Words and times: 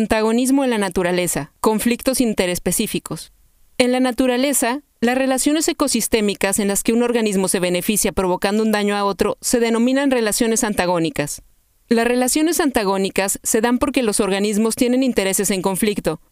Antagonismo 0.00 0.64
en 0.64 0.70
la 0.70 0.78
naturaleza. 0.78 1.52
Conflictos 1.60 2.22
interespecíficos. 2.22 3.34
En 3.76 3.92
la 3.92 4.00
naturaleza, 4.00 4.80
las 5.02 5.18
relaciones 5.18 5.68
ecosistémicas 5.68 6.58
en 6.58 6.68
las 6.68 6.82
que 6.82 6.94
un 6.94 7.02
organismo 7.02 7.48
se 7.48 7.60
beneficia 7.60 8.10
provocando 8.12 8.62
un 8.62 8.72
daño 8.72 8.96
a 8.96 9.04
otro 9.04 9.36
se 9.42 9.60
denominan 9.60 10.10
relaciones 10.10 10.64
antagónicas. 10.64 11.42
Las 11.90 12.06
relaciones 12.06 12.60
antagónicas 12.60 13.40
se 13.42 13.60
dan 13.60 13.76
porque 13.76 14.02
los 14.02 14.20
organismos 14.20 14.74
tienen 14.74 15.02
intereses 15.02 15.50
en 15.50 15.60
conflicto. 15.60 16.22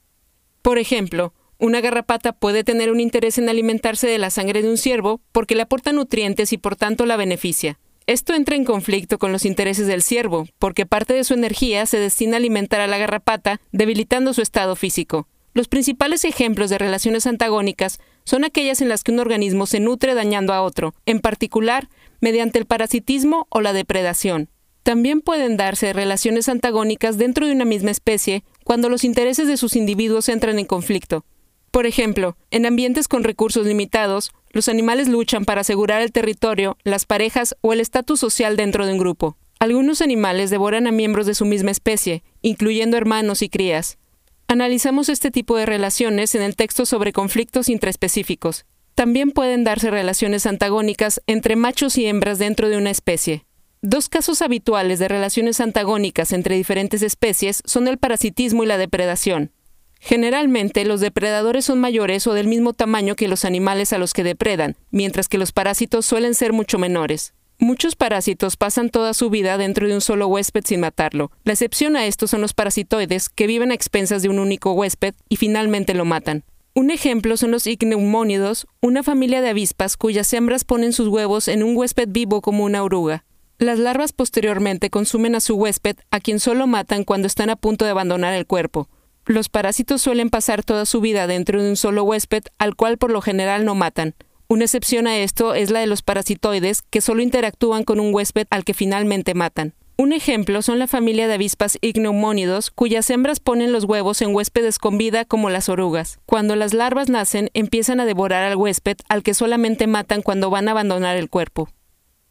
Por 0.63 0.79
ejemplo, 0.79 1.35
una 1.59 1.83
garrapata 1.83 2.33
puede 2.33 2.65
tener 2.65 2.91
un 2.91 3.01
interés 3.01 3.37
en 3.37 3.51
alimentarse 3.51 4.07
de 4.07 4.17
la 4.17 4.31
sangre 4.31 4.63
de 4.63 4.71
un 4.71 4.79
ciervo 4.79 5.21
porque 5.31 5.55
le 5.55 5.61
aporta 5.61 5.93
nutrientes 5.93 6.55
y 6.55 6.57
por 6.57 6.75
tanto 6.75 7.05
la 7.05 7.19
beneficia. 7.19 7.79
Esto 8.09 8.33
entra 8.33 8.57
en 8.57 8.65
conflicto 8.65 9.19
con 9.19 9.33
los 9.33 9.45
intereses 9.45 9.87
del 9.87 10.03
ciervo, 10.03 10.47
porque 10.59 10.87
parte 10.87 11.13
de 11.13 11.25
su 11.25 11.35
energía 11.35 11.85
se 11.85 11.99
destina 11.99 12.37
a 12.37 12.39
alimentar 12.39 12.81
a 12.81 12.87
la 12.87 12.97
garrapata, 12.97 13.61
debilitando 13.71 14.33
su 14.33 14.41
estado 14.41 14.77
físico. 14.77 15.29
Los 15.53 15.69
principales 15.69 16.25
ejemplos 16.25 16.71
de 16.71 16.79
relaciones 16.79 17.27
antagónicas 17.27 18.01
son 18.25 18.47
aquellas 18.47 18.81
en 18.81 18.89
las 18.89 19.05
que 19.05 19.13
un 19.13 19.19
organismo 19.19 19.67
se 19.67 19.79
nutre 19.79 20.15
dañando 20.15 20.55
a 20.55 20.63
otro, 20.63 20.95
en 21.05 21.21
particular 21.21 21.91
mediante 22.23 22.59
el 22.59 22.65
parasitismo 22.65 23.47
o 23.51 23.61
la 23.61 23.75
depredación. 23.75 24.49
También 24.85 25.21
pueden 25.21 25.59
darse 25.59 25.93
relaciones 25.93 26.49
antagónicas 26.49 27.19
dentro 27.19 27.47
de 27.47 27.53
una 27.53 27.67
misma 27.67 27.91
especie 27.91 28.43
cuando 28.65 28.89
los 28.89 29.05
intereses 29.05 29.47
de 29.49 29.59
sus 29.59 29.77
individuos 29.77 30.31
entran 30.31 30.59
en 30.59 30.65
conflicto. 30.65 31.27
Por 31.71 31.85
ejemplo, 31.85 32.39
en 32.51 32.65
ambientes 32.65 33.07
con 33.07 33.23
recursos 33.23 33.67
limitados, 33.67 34.33
los 34.51 34.69
animales 34.69 35.09
luchan 35.09 35.45
para 35.45 35.61
asegurar 35.61 36.03
el 36.03 36.13
territorio, 36.13 36.77
las 36.85 37.07
parejas 37.07 37.57
o 37.61 37.73
el 37.73 37.81
estatus 37.81 38.21
social 38.21 38.57
dentro 38.57 38.87
de 38.87 38.93
un 38.93 38.99
grupo. 38.99 39.37
Algunos 39.61 40.03
animales 40.03 40.51
devoran 40.51 40.87
a 40.87 40.93
miembros 40.93 41.27
de 41.27 41.35
su 41.35 41.45
misma 41.45 41.71
especie, 41.71 42.23
incluyendo 42.43 42.97
hermanos 42.97 43.43
y 43.43 43.49
crías. 43.49 43.99
Analizamos 44.47 45.09
este 45.09 45.31
tipo 45.31 45.57
de 45.57 45.67
relaciones 45.67 46.35
en 46.35 46.43
el 46.43 46.57
texto 46.57 46.87
sobre 46.87 47.13
conflictos 47.13 47.69
intraespecíficos. 47.69 48.65
También 48.95 49.33
pueden 49.33 49.65
darse 49.65 49.91
relaciones 49.91 50.47
antagónicas 50.47 51.21
entre 51.27 51.57
machos 51.57 51.99
y 51.99 52.07
hembras 52.07 52.39
dentro 52.39 52.69
de 52.69 52.79
una 52.79 52.91
especie. 52.91 53.45
Dos 53.83 54.09
casos 54.09 54.43
habituales 54.43 54.99
de 54.99 55.07
relaciones 55.07 55.61
antagónicas 55.61 56.33
entre 56.33 56.57
diferentes 56.57 57.03
especies 57.03 57.63
son 57.65 57.87
el 57.87 57.99
parasitismo 57.99 58.65
y 58.65 58.67
la 58.67 58.79
depredación. 58.79 59.53
Generalmente, 60.01 60.85
los 60.85 61.01
depredadores 61.01 61.65
son 61.65 61.81
mayores 61.81 62.27
o 62.27 62.35
del 62.35 62.47
mismo 62.47 62.73
tamaño 62.73 63.17
que 63.17 63.29
los 63.29 63.45
animales 63.45 63.93
a 63.93 63.99
los 63.99 64.13
que 64.13 64.25
depredan, 64.25 64.77
mientras 64.91 65.29
que 65.29 65.39
los 65.39 65.53
parásitos 65.53 66.07
suelen 66.07 66.35
ser 66.35 66.53
mucho 66.53 66.79
menores. 66.79 67.35
Muchos 67.61 67.97
parásitos 67.97 68.57
pasan 68.57 68.89
toda 68.89 69.15
su 69.15 69.31
vida 69.31 69.59
dentro 69.59 69.89
de 69.89 69.95
un 69.95 70.01
solo 70.01 70.29
huésped 70.29 70.65
sin 70.65 70.79
matarlo. 70.79 71.33
La 71.43 71.55
excepción 71.55 71.97
a 71.97 72.07
esto 72.07 72.29
son 72.29 72.41
los 72.41 72.55
parasitoides, 72.55 73.29
que 73.29 73.49
viven 73.49 73.73
a 73.73 73.75
expensas 73.75 74.23
de 74.23 74.29
un 74.29 74.39
único 74.39 74.73
huésped 74.73 75.15
y 75.29 75.37
finalmente 75.37 75.93
lo 75.95 76.05
matan. 76.05 76.45
Un 76.75 76.93
ejemplo 76.93 77.37
son 77.37 77.51
los 77.51 77.67
igneumónidos, 77.67 78.69
una 78.81 79.03
familia 79.03 79.41
de 79.41 79.49
avispas 79.49 79.97
cuyas 79.97 80.33
hembras 80.33 80.63
ponen 80.63 80.93
sus 80.93 81.09
huevos 81.09 81.49
en 81.49 81.65
un 81.65 81.77
huésped 81.77 82.07
vivo 82.09 82.41
como 82.41 82.63
una 82.63 82.85
oruga. 82.85 83.25
Las 83.59 83.81
larvas 83.81 84.13
posteriormente 84.13 84.89
consumen 84.89 85.35
a 85.35 85.41
su 85.41 85.57
huésped, 85.57 85.97
a 86.13 86.21
quien 86.21 86.39
solo 86.39 86.69
matan 86.69 87.03
cuando 87.03 87.27
están 87.27 87.51
a 87.51 87.57
punto 87.57 87.85
de 87.85 87.91
abandonar 87.91 88.35
el 88.35 88.47
cuerpo. 88.47 88.89
Los 89.29 89.51
parásitos 89.51 90.01
suelen 90.01 90.31
pasar 90.31 90.65
toda 90.65 90.87
su 90.87 91.03
vida 91.03 91.27
dentro 91.27 91.63
de 91.63 91.69
un 91.69 91.77
solo 91.77 92.03
huésped, 92.03 92.45
al 92.57 92.75
cual 92.77 92.97
por 92.97 93.11
lo 93.11 93.21
general 93.21 93.67
no 93.67 93.75
matan. 93.75 94.15
Una 94.49 94.65
excepción 94.65 95.07
a 95.07 95.19
esto 95.19 95.55
es 95.55 95.71
la 95.71 95.81
de 95.81 95.87
los 95.87 96.01
parasitoides, 96.01 96.81
que 96.81 97.03
solo 97.03 97.21
interactúan 97.21 97.85
con 97.85 98.01
un 98.01 98.15
huésped 98.15 98.47
al 98.49 98.65
que 98.65 98.73
finalmente 98.73 99.35
matan. 99.35 99.75
Un 99.99 100.15
ejemplo 100.15 100.63
son 100.63 100.79
la 100.79 100.87
familia 100.87 101.29
de 101.29 101.35
avispas 101.35 101.77
igneumónidos, 101.83 102.71
cuyas 102.71 103.11
hembras 103.11 103.39
ponen 103.39 103.71
los 103.71 103.85
huevos 103.85 104.23
en 104.23 104.35
huéspedes 104.35 104.79
con 104.79 104.97
vida 104.97 105.27
como 105.27 105.51
las 105.51 105.69
orugas. 105.69 106.21
Cuando 106.25 106.57
las 106.57 106.73
larvas 106.73 107.11
nacen, 107.11 107.51
empiezan 107.53 108.01
a 108.01 108.07
devorar 108.07 108.45
al 108.45 108.57
huésped, 108.57 108.97
al 109.11 109.23
que 109.23 109.35
solamente 109.35 109.87
matan 109.87 110.23
cuando 110.23 110.49
van 110.49 110.69
a 110.69 110.71
abandonar 110.71 111.19
el 111.19 111.29
cuerpo. 111.29 111.69